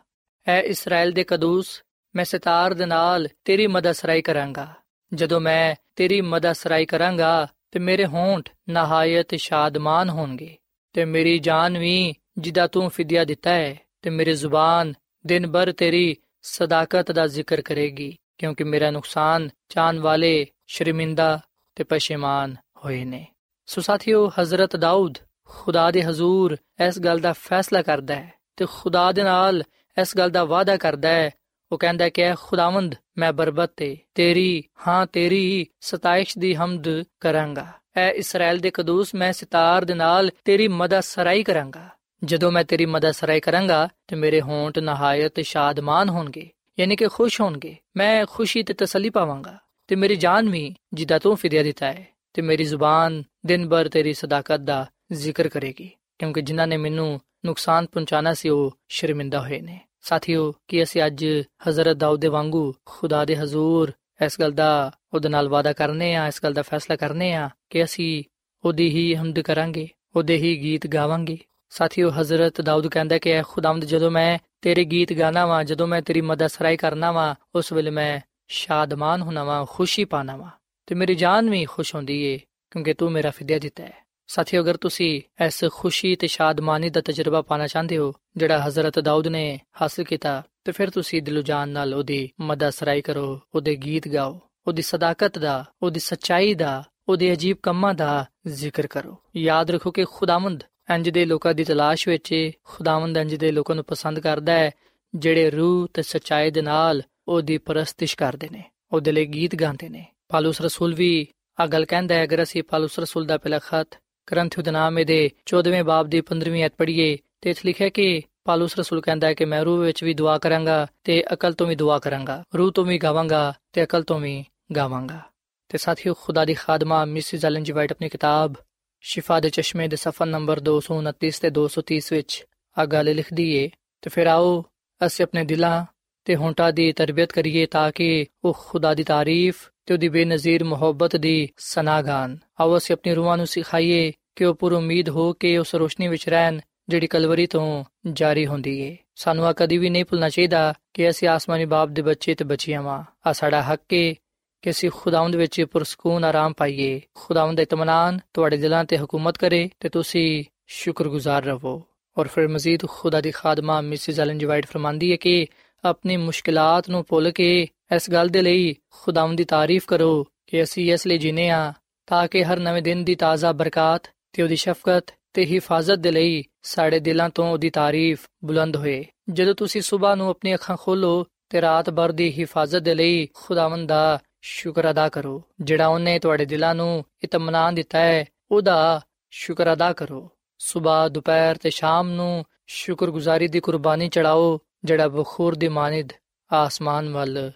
ਐ 0.48 0.62
ਇਸਰਾਇਲ 0.62 1.12
ਦੇ 1.12 1.24
ਕਦੂਸ 1.24 1.84
ਮੈਂ 2.16 2.26
ਸਿਤਾਰ 2.26 2.74
ਦੇ 2.74 2.86
ਨਾਲ 2.86 3.28
ਤੇਰੀ 3.46 3.68
ਮਦਦ 3.68 3.92
ਸਰਾਈ 3.92 4.22
ਕਰਾਂਗਾ 4.22 4.74
ਜਦੋਂ 5.14 5.40
ਮੈਂ 5.42 5.76
ਤੇਰੀ 5.96 6.22
ਮਦਦ 6.22 6.54
ਸਰਾਈ 6.54 6.86
ਕਰਾਂਗਾ 6.86 7.48
ਤੇ 7.73 7.79
ਮੇਰੇ 7.79 8.07
ਹੋਂਠ 8.07 8.49
ਨਹਾਇਤ 8.69 9.35
ਸ਼ਾਦਮਾਨ 9.35 10.11
ਹੋਣਗੇ। 10.11 10.57
ਤੇ 10.93 11.05
ਮੇਰੀ 11.05 11.39
ਜਾਨ 11.39 11.79
ਵੀ 11.79 12.15
ਜਿਦਾ 12.39 12.67
ਤੂੰ 12.67 12.91
ਫਿਦਿਆ 12.91 13.25
ਦਿੱਤਾ 13.25 13.51
ਹੈ, 13.51 13.79
ਤੇ 14.03 14.11
ਮੇਰੀ 14.11 14.33
ਜ਼ੁਬਾਨ 14.33 14.95
ਦਿਨ 15.27 15.53
ਭਰ 15.53 15.73
ਤੇਰੀ 15.73 16.17
ਸਦਾਕਤ 16.43 17.13
ਦਾ 17.13 17.27
ਜ਼ਿਕਰ 17.27 17.61
ਕਰੇਗੀ, 17.61 18.17
ਕਿਉਂਕਿ 18.39 18.65
ਮੇਰਾ 18.65 18.91
ਨੁਕਸਾਨ 18.91 19.49
ਚਾਨ 19.69 20.01
ਵਾਲੇ 20.01 20.47
ਸ਼ਰਮਿੰਦਾ 20.67 21.41
ਤੇ 21.75 21.85
ਪਸ਼ੇਮਾਨ 21.85 22.57
ਹੋਏ 22.85 23.05
ਨੇ। 23.05 23.27
ਸੋ 23.67 23.81
ਸਾਥੀਓ, 23.81 24.31
ਹਜ਼ਰਤ 24.41 24.77
ਦਾਊਦ 24.77 25.19
ਖੁਦਾ 25.45 25.91
ਦੇ 25.91 26.03
ਹਜ਼ੂਰ 26.03 26.57
ਇਸ 26.87 26.99
ਗੱਲ 26.99 27.19
ਦਾ 27.19 27.33
ਫੈਸਲਾ 27.33 27.83
ਕਰਦਾ 27.83 28.15
ਹੈ 28.15 28.33
ਤੇ 28.57 28.67
ਖੁਦਾ 28.71 29.13
ਦੇ 29.13 29.23
ਨਾਲ 29.23 29.63
ਇਸ 30.01 30.17
ਗੱਲ 30.17 30.31
ਦਾ 30.31 30.45
ਵਾਅਦਾ 30.45 30.77
ਕਰਦਾ 30.77 31.09
ਹੈ 31.09 31.31
ਉਹ 31.73 31.79
ਕਹਿੰਦਾ 31.79 32.09
ਕਿ 32.09 32.23
ਖੁਦਾਵੰਦ, 32.41 32.95
ਮੈਂ 33.19 33.33
ਬਰਬਤ 33.33 33.73
ਤੇ 33.77 33.97
ਤੇਰੀ, 34.15 34.65
ਹਾਂ 34.89 35.07
ਤੇਰੀ 35.07 35.67
ਸਤਾਇਸ਼ 35.81 36.39
ਦੀ 36.39 36.55
ਹਮਦ 36.55 37.03
ਕਰਾਂਗਾ। 37.03 37.67
ਐ 37.97 38.13
ਇਸਰਾਇਲ 38.13 38.59
ਦੇ 38.59 38.71
ਕਦੂਸ 38.71 39.15
ਮੈਂ 39.15 39.33
ਸਿਤਾਰ 39.33 39.85
ਦੇ 39.85 39.95
ਨਾਲ 39.95 40.31
ਤੇਰੀ 40.45 40.69
ਮਦਦ 40.69 41.01
ਸਰਾਈ 41.01 41.43
ਕਰਾਂਗਾ। 41.43 41.89
ਜਦੋਂ 42.25 42.53
ਮੈਂ 42.53 42.65
ਤੇਰੀ 42.65 42.87
ਮਦਦ 42.87 43.11
ਸਰਾਈ 43.11 43.41
ਕਰਾਂਗਾ, 43.41 43.89
ਤੇ 44.07 44.17
ਮੇਰੇ 44.17 44.41
ਹੋਂਟ 44.41 44.79
ਨਹਾਇਤ 44.79 45.41
ਸ਼ਾਦਮਾਨ 45.41 46.09
ਹੋਣਗੇ, 46.09 46.51
ਯਾਨੀ 46.81 46.97
ਕਿ 46.97 47.09
ਖੁਸ਼ 47.09 47.41
ਹੋਣਗੇ। 47.41 47.77
ਮੈਂ 47.97 48.27
ਖੁਸ਼ੀ 48.31 48.63
ਤੇ 48.63 48.75
ਤਸੱਲੀ 48.75 49.11
ਪਾਵਾਂਗਾ। 49.11 49.59
ਤੇ 49.87 49.97
ਮੇਰੀ 49.97 50.17
ਜਾਨ 50.17 50.49
ਵੀ 50.49 50.75
ਜਿੱਦਾਂ 50.93 51.21
ਤੂੰ 51.21 51.37
ਫਿਰਿਆ 51.37 51.63
ਦਿੱਤਾ 51.63 51.93
ਹੈ 51.93 52.07
ਤੇ 52.33 52.43
ਮੇਰੀ 52.43 52.65
ਜ਼ੁਬਾਨ 52.65 53.23
ਦਿਨ 53.47 53.69
ਭਰ 53.69 53.89
ਤੇਰੀ 53.89 54.15
ਸਦਾਕਤ 54.15 54.61
ਦਾ 54.61 54.87
ਜ਼ਿਕਰ 55.13 55.49
ਕਰੇਗੀ, 55.49 55.91
ਕਿਉਂਕਿ 56.19 56.41
ਜਿਨ੍ਹਾਂ 56.41 56.67
ਨੇ 56.67 56.77
ਮੈਨੂੰ 56.77 57.21
ਨੁਕਸਾਨ 57.47 57.87
ਪਹੁੰਚਾਣਾ 57.87 58.35
ਸੀ, 58.35 58.49
ਉਹ 58.49 58.77
ਸ਼ਰਮਿੰਦਾ 58.89 59.41
ਹੋਏ 59.41 59.61
ਨੇ। 59.61 59.81
ਸਾਥੀਓ, 60.03 60.55
ਕਿ 60.69 60.83
ਅਸੀਂ 60.83 61.07
ਅੱਜ 61.07 61.27
ਹਜ਼ਰਤ 61.69 61.97
ਦਾਊਦ 61.97 62.21
ਦੇ 62.21 62.29
ਵਾਂਗੂ 62.29 62.75
ਖੁਦਾ 62.85 63.25
ਦੇ 63.25 63.37
ਹਜ਼ੂਰ 63.37 63.93
ਇਸ 64.25 64.41
ਗੱਲ 64.41 64.53
ਦਾ 64.53 64.93
ਉਹਦੇ 65.15 65.29
ਨਾਲ 65.29 65.49
ਵਾਦਾ 65.49 65.73
ਕਰਨੇ 65.73 66.15
ਆ, 66.15 66.27
ਇਸ 66.27 66.41
ਗੱਲ 66.45 66.53
ਦਾ 66.53 66.63
ਫੈਸਲਾ 66.63 66.97
ਕਰਨੇ 66.97 67.35
ਆ 67.35 67.51
ਕਿ 67.71 67.85
ਅਸੀਂ 67.85 68.25
ਉਹਦੀ 68.65 68.89
ਹੀ 68.89 69.15
ਹਮਦ 69.15 69.41
ਕਰਾਂਗੇ, 69.41 69.89
ਉਹਦੇ 70.17 70.37
ਹੀ 70.37 70.63
ਗੀਤ 70.63 70.87
ਗਾਵਾਂਗੇ? 70.87 71.39
ਸਾਥੀਓ, 71.71 72.11
ਹਜ਼ਰਤ 72.11 72.61
ਦਾਊਦ 72.61 72.89
ਕਹਿੰਦਾ 72.89 73.19
ਕਿ, 73.19 73.31
ਐ 73.31 73.43
ਖੁਦਾਵੰਦ, 73.43 73.85
ਜਦੋਂ 73.85 74.11
ਮੈਂ 74.11 74.39
ਤੇਰੇ 74.61 74.85
ਗੀਤ 74.85 75.13
ਗਾਣਾ 75.13 75.47
ਵਾਂ, 75.47 75.65
ਜਦੋਂ 75.65 75.87
ਮੈਂ 75.87 76.03
ਤੇਰੀ 76.03 76.21
ਮਦਦ 76.21 76.47
ਸਰਾਈ 76.47 76.77
ਕਰਨਾ 76.77 77.13
ਵਾਂ, 77.13 77.35
ਉਸ 77.55 77.73
ਵੇਲੇ 77.73 77.91
ਮੈਂ 77.91 78.21
ਸ਼ਾਦਮਾਨ 78.49 79.23
ਹੋਣਾ 79.23 79.45
ਵਾਂ, 79.45 79.67
ਖੁਸ਼ੀ 79.69 80.05
ਪਾਣਾ 80.05 80.37
ਵਾਂ 80.37 80.51
ਤੇ 80.87 80.95
ਮੇਰੀ 80.95 81.15
ਜਾਨ 81.15 81.51
ਵੀ 81.51 81.65
ਖੁਸ਼ 81.65 81.95
ਹੁੰਦੀ 81.95 82.23
ਏ 82.23 82.41
ਕਿਉਂਕਿ 82.71 82.95
ਤੂੰ 82.95 83.13
ਮੇਰਾ 83.13 83.31
ਫਿਦਿਆ 83.31 83.59
ਦਿੱਤਾ 83.59 83.83
ਹੈ। 83.83 84.02
ਸਾਥੀਓ, 84.27 84.63
ਅਗਰ 84.63 84.77
ਤੁਸੀਂ 84.77 85.21
ਇਸ 85.47 85.65
ਖੁਸ਼ੀ 85.73 86.15
ਤੇ 86.17 86.27
ਸ਼ਾਦਮਾਨੀ 86.27 86.91
ਦਾ 86.91 87.01
ਤਜਰਬਾ 87.01 87.43
ਪਾਣਾ 87.43 87.67
ਚਾਹੁੰਦੇ 87.67 87.99
ਹੋ, 87.99 88.13
ਜਿਹੜਾ 88.37 88.59
ਹਜ਼ਰਤ 88.59 88.99
ਦਾਊਦ 88.99 89.29
ਨੇ 89.29 89.61
ਹਾਸਲ 89.81 90.05
ਕੀਤਾ, 90.05 90.43
ਤੇ 90.65 90.73
ਫਿਰ 90.73 90.91
ਤੁਸੀਂ 90.91 91.23
ਦਿਲੋਂ 91.23 91.43
ਜਾਨ 91.43 91.69
ਨਾਲ 91.69 91.95
ਉਹਦੀ 91.95 92.29
ਮਦਦ 92.41 92.71
ਸਰਾਈ 92.71 93.01
ਕਰੋ, 93.01 93.41
ਉਹਦੇ 93.55 93.77
ਗੀਤ 93.77 94.09
ਗਾਓ, 94.09 94.41
ਉਹਦੀ 94.67 94.83
ਸਦਾਕਤ 94.83 95.39
ਦਾ, 95.39 95.65
ਉਹਦੀ 95.83 96.01
ਸੱਚਾਈ 96.01 96.55
ਦਾ, 96.55 96.83
ਉਹਦੇ 97.09 97.33
ਅਜੀਬ 97.33 97.57
ਕੰਮਾਂ 97.63 97.95
ਦਾ 97.95 98.25
ਜ਼ਿਕਰ 98.47 98.87
ਕਰੋ। 98.87 99.17
ਯਾਦ 99.37 99.71
ਰੱਖੋ 99.71 99.91
ਕਿ 99.91 100.05
ਖੁਦਾਵੰਦ 100.05 100.63
ਇੰਜ 100.95 101.09
ਦੇ 101.11 101.25
ਲੋਕਾਂ 101.25 101.55
ਦੀ 101.55 101.65
ਤਲਾਸ਼ 101.65 102.09
ਵਿੱਚ 102.09 102.51
ਖੁਦਾਵੰਦ 102.65 103.17
ਇੰਜ 103.17 103.35
ਦੇ 103.35 103.51
ਲੋਕਾਂ 103.53 103.77
ਨੂੰ 103.77 103.85
ਪਸੰਦ 103.85 104.21
ਕਰਦਾ 104.21 104.53
ਹੈ, 104.53 104.71
ਜਿਹੜੇ 105.15 105.51
ਰੂਹ 105.51 105.89
ਤੇ 105.95 106.03
ਸੱਚਾਈ 106.03 106.51
ਦੇ 106.51 106.63
ਨਾਲ 106.63 107.03
ਉਹਦੀ 107.29 107.59
ਪਰਸਤਿਸ਼ 107.59 108.17
ਕਰਦੇ 108.17 108.49
ਨੇ, 108.49 108.63
ਉਹਦੇ 108.93 109.13
ਲਈ 109.13 109.27
ਗੀਤ 109.27 109.55
ਗਾਉਂਦੇ 109.55 109.89
ਨੇ। 109.89 110.05
ਪਾਲੂਸ 110.29 110.61
ਰਸੂਲ 110.61 110.95
ਵੀ 110.95 111.27
ਆ 111.59 111.67
ਗੱਲ 111.67 111.85
ਕਹਿੰਦਾ 111.85 112.15
ਹੈ, 112.15 112.25
ਅਗਰ 112.25 112.43
ਅਸੀਂ 112.43 112.63
ਪਾਲੂਸ 112.63 112.99
ਰਸੂਲ 112.99 113.27
ਦਾ 113.27 113.39
ਪਹਿਲਾ 113.39 113.59
ਖਤ 113.59 113.99
ਗ੍ਰੰਥ 114.31 114.61
ਦੇ 114.61 114.71
ਨਾਮ 114.71 115.05
ਦੇ 115.05 115.31
14ਵੇਂ 115.47 115.85
ਬਾਬ 115.85 116.07
ਦੀ 116.07 116.21
15ਵੀਂ 116.21 116.67
ਅਧ 116.67 116.71
ਪੜ੍ਹੀਏ 116.79 117.19
ਤੇ 117.41 117.51
ਇਸ 117.51 117.65
ਲਿਖਿਆ 117.65 117.89
ਕਿ 117.89 118.23
ਪਾਲੂਸ 118.45 118.79
ਰਸੂਲ 118.79 119.01
ਕਹਿੰਦਾ 119.01 119.27
ਹੈ 119.27 119.35
ਕਿ 119.35 119.45
ਮੈਂ 119.45 119.65
ਰੂਹ 119.65 119.79
ਵਿੱਚ 119.79 120.05
ਵੀ 120.05 120.15
ਦੁਆ 120.15 120.39
ਕਰਾਂਗਾ 120.39 120.87
ਤੇ 121.05 121.25
ਅਕਲ 121.33 121.53
ਤੋਂ 121.53 121.67
ਵੀ 121.67 121.75
ਦੁਆ 121.75 121.99
ਕਰਾਂਗਾ, 121.99 122.45
ਰੂਹ 122.57 122.73
ਤੋਂ 122.73 122.85
ਵੀ 122.85 122.99
ਗਾਵਾਂਗਾ 122.99 123.55
ਤੇ 123.73 123.85
ਅਕਲ 123.85 124.03
ਤੋਂ 124.03 124.21
ਵੀ 124.21 124.45
ਗਾਵਾਂਗਾ। 124.77 125.21
ਤੇ 125.69 125.79
ਸਾਥੀਓ, 125.79 126.15
ਖੁਦਾ 126.15 126.45
ਦੀ 126.45 126.55
ਖਾਦਮਾ 126.55 127.05
ਮਿਸਿਸ 127.05 127.45
ਐਲਨ 127.45 127.63
ਜੀ 127.63 127.73
ਵਾਈਟ 127.73 127.93
ਆਪਣੀ 127.93 128.09
ਕਿਤਾਬ 128.09 128.55
ਸ਼ਿਫਾ 129.01 129.41
ਦੇ 129.41 129.51
ਚਸ਼ਮੇ 129.51 129.89
ਦੇ 129.89 129.97
ਸਫਾ 129.97 130.25
ਨੰਬਰ 130.25 130.61
229 130.61 131.41
ਤੇ 131.41 131.51
230 131.51 132.13
ਵਿੱਚ 132.13 132.47
ਆ 132.79 132.85
ਗੱਲ 132.85 133.15
ਲਿਖਦੀ 133.15 133.57
ਏ, 133.57 133.71
ਤੇ 134.03 134.11
ਫਿਰ 134.11 134.27
ਆਓ 134.27 134.65
ਅਸੀਂ 135.07 135.25
ਆਪਣੇ 135.25 135.45
ਦਿਲਾਂ 135.45 135.85
ਤੇ 136.25 136.37
ਹੋਂਟਾਂ 136.37 136.73
ਦੀ 136.73 136.93
ਤਰਬੀਅਤ 136.93 137.33
ਕਰੀਏ 137.33 137.67
ਤਾਂ 137.67 137.93
ਕਿ 137.93 138.27
ਉਹ 138.45 138.57
ਖੁਦਾ 138.59 138.95
ਦੀ 138.95 139.05
ਤਾਰੀਫ 139.05 139.72
ਤੇ 139.87 139.95
ਉਹਦੀ 139.95 140.09
ਬੇਨਜ਼ੀਰ 140.09 140.65
ਮੁਹੱਬਤ 140.65 141.17
ਦੀ 141.17 141.49
ਸਨਾਗਾਨ 141.59 142.39
ਆਓ 142.61 142.77
ਅਸੀਂ 142.77 142.95
ਆਪਣੀ 142.95 143.15
ਰੂਹਾਂ 143.15 143.37
ਨੂੰ 143.37 143.47
ਸਿਖਾਈਏ 143.47 144.13
ਕਿ 144.37 144.45
ਉਹ 144.45 144.55
ਪੁਰ 144.55 144.73
ਉਮੀਦ 144.73 145.09
ਹੋ 145.09 145.33
ਕੇ 145.33 145.59
ਉਸ 145.59 145.75
ਰੋਸ਼ਨੀ 145.75 146.09
ਵਿੱਚ 146.09 146.29
ਰਹਿਣ 146.29 146.61
ਜਿਹੜੀ 146.89 147.07
ਕਲਵਰੀ 147.07 147.47
ਤੋਂ 147.47 147.85
ਜਾਰੀ 148.13 148.47
ਹੁੰਦੀ 148.47 148.81
ਏ। 148.81 148.97
ਸਾਨੂੰ 149.15 149.47
ਆ 149.47 149.53
ਕਦੀ 149.53 149.79
ਵੀ 149.79 149.91
ਨਹੀਂ 149.91 150.05
ਭੁੱਲਣਾ 150.05 150.29
ਚਾਹੀਦਾ 150.29 150.75
ਕਿ 150.95 151.09
ਅਸੀਂ 151.09 151.29
ਆਸਮਾਨੀ 151.29 151.65
ਬਾਪ 151.65 151.89
ਦੇ 151.89 152.03
ਬੱਚੇ 152.03 152.35
ਤੇ 152.35 152.45
ਬੱਚੀਆਂ 152.45 152.83
ਵਾਂ। 152.83 153.05
ਆ 153.27 153.33
ਸਾਡਾ 153.33 153.63
ਹੱਕ 153.63 153.93
ਏ 153.93 154.15
ਕਿ 154.63 154.71
ਅਸੀਂ 154.71 154.91
ਖੁਦਾਵੰਦ 154.95 155.37
ਵਿੱਚ 155.37 155.63
ਪੁਰਸਕੂਨ 155.63 156.25
ਆਰਾਮ 156.25 156.53
ਪਾਈਏ। 156.53 157.01
ਖੁਦਾਵੰਦ 157.15 157.57
ਦਾ 157.57 157.63
ਇਤਮਾਨਾਨ 157.63 158.19
ਤੁਹਾਡੇ 158.35 158.57
ਦਿਲਾਂ 158.57 158.85
ਤੇ 158.85 158.99
ਹਕੂਮਤ 158.99 159.39
ਕਰੇ 159.39 159.71
ਤੇ 159.81 159.89
ਤੁਸੀਂ 159.89 160.45
ਸ਼ੁਕਰਗੁਜ਼ਾਰ 160.67 161.45
ਰਹੋ। 161.45 161.83
ਔਰ 162.19 162.29
ਫਿਰ 162.29 162.49
ਮਜ਼ੀਦ 162.49 162.81
ਖੁਦਾ 162.89 163.21
ਦੀ 163.21 163.31
ਖਾਦਮਾ 163.31 163.81
ਮਿਸਿਸ 163.81 164.21
ਐਲਨ 164.21 164.39
ਜੀ 164.39 164.47
ਵਾਈਟ 164.47 164.67
ਫਰਮਾਂਦੀ 164.67 165.13
ਹੈ 165.13 165.17
ਕਿ 165.17 165.47
ਆਪਣੀ 165.85 166.17
ਮੁਸ਼ਕਲਾਂ 166.17 166.83
ਨੂੰ 166.91 167.05
ਭੁੱਲ 167.09 167.31
ਕੇ 167.31 167.69
ਇਸ 167.97 168.11
ਗੱਲ 168.11 168.29
ਦੇ 168.29 168.43
ਲਈ 168.43 168.75
ਖੁਦਾਵੰਦ 168.91 169.37
ਦੀ 169.37 169.45
ਤਾਰੀਫ 169.45 169.85
ਕਰੋ 169.87 170.27
ਕਿ 170.47 170.63
ਅਸੀਂ 170.63 170.93
ਇਸ 170.93 171.07
ਲਈ 171.07 171.19
ਜੀਨੇ 171.19 171.51
ਆ, 171.51 171.73
ਤਾਂ 172.07 172.29
ਕਿ 172.29 172.45
ਹਰ 172.45 172.59
ਨਵੇਂ 172.59 172.83
ਦਿਨ 172.83 173.05
ਦੀ 173.05 173.15
ਤਾਜ਼ਾ 173.15 173.53
ਬਰਕਤ 173.53 174.11
ਤੇ 174.33 174.43
ਉਹਦੀ 174.43 174.57
ਸ਼ਫਕਤ 174.57 175.05
ਤੇ 175.33 175.47
ਹਿਫਾਜ਼ਤ 175.47 175.95
ਦੇ 175.95 176.11
ਲਈ 176.11 176.45
ਸਾਡੇ 176.63 176.99
ਦਿਲਾਂ 176.99 177.29
ਤੋਂ 177.29 177.53
ਉਹਦੀ 177.53 177.71
ਤਾਰੀਫ 177.71 178.27
ਬੁਲੰਦ 178.45 178.77
ਹੋਏ। 178.77 179.05
ਜਦੋਂ 179.31 179.55
ਤੁਸੀਂ 179.55 179.81
ਸਵੇਰ 179.81 180.17
ਨੂੰ 180.17 180.29
ਆਪਣੀ 180.29 180.55
ਅੱਖਾਂ 180.55 180.77
ਖੋਲੋ 180.77 181.27
ਤੇ 181.49 181.61
ਰਾਤ 181.61 181.91
ਭਰ 181.91 182.13
ਦੀ 182.13 182.33
ਹਿਫਾਜ਼ਤ 182.39 182.79
ਦੇ 182.79 182.95
ਲਈ 182.95 183.29
ਖੁਦਾਵੰਦ 183.35 183.89
ਦਾ 183.89 184.19
ਸ਼ੁਕਰ 184.41 184.91
ਅਦਾ 184.91 185.09
ਕਰੋ, 185.09 185.43
ਜਿਹੜਾ 185.61 185.87
ਉਹਨੇ 185.87 186.19
ਤੁਹਾਡੇ 186.19 186.45
ਦਿਲਾਂ 186.45 186.75
ਨੂੰ 186.75 187.05
ਇਤਮਾਨਾਨ 187.23 187.75
ਦਿੱਤਾ 187.75 187.99
ਹੈ, 187.99 188.25
ਉਹਦਾ 188.51 189.01
ਸ਼ੁਕਰ 189.31 189.73
ਅਦਾ 189.73 189.93
ਕਰੋ। 189.93 190.29
ਸਵੇਰ 190.59 191.09
ਦੁਪਹਿਰ 191.09 191.57
ਤੇ 191.57 191.71
ਸ਼ਾਮ 191.71 192.11
ਨੂੰ 192.11 192.45
ਸ਼ੁਕਰਗੁਜ਼ਾਰੀ 192.67 193.49
ਦੀ 193.49 193.61
ਕੁਰਬਾਨੀ 193.61 194.09
ਚੜਾਓ 194.09 194.59
ਜਿਹੜਾ 194.85 195.09
ਬਖੂਰ 195.09 195.55
ਦੀ 195.55 195.69
ਮਾਨਿਦ 195.69 196.09
ਆਸਮਾਨ 196.53 197.09
ਵੱਲ 197.09 197.53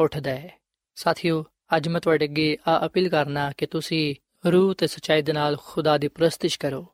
ਉੱਠਦਾ 0.00 0.30
ਹੈ। 0.30 0.60
ਸਾਥੀਓ, 0.94 1.44
ਅੱਜ 1.76 1.88
ਮੈਂ 1.88 2.00
ਤੁਹਾਡੇ 2.00 2.24
ਅੱਗੇ 2.24 2.58
ਆ 2.68 2.86
ਅਪੀਲ 2.86 3.08
ਕਰਨਾ 3.08 3.52
ਕਿ 3.58 3.66
ਤੁਸੀਂ 3.66 4.14
ਰੂਹ 4.52 4.74
ਤੇ 4.74 4.86
ਸਚਾਈ 4.86 5.22
ਦੇ 5.22 5.32
ਨਾਲ 5.32 5.56
ਖੁਦਾ 5.64 5.98
ਦੀ 5.98 6.08
ਪ੍ਰਸਤਿਸ਼ 6.08 6.58
ਕਰੋ। 6.58 6.86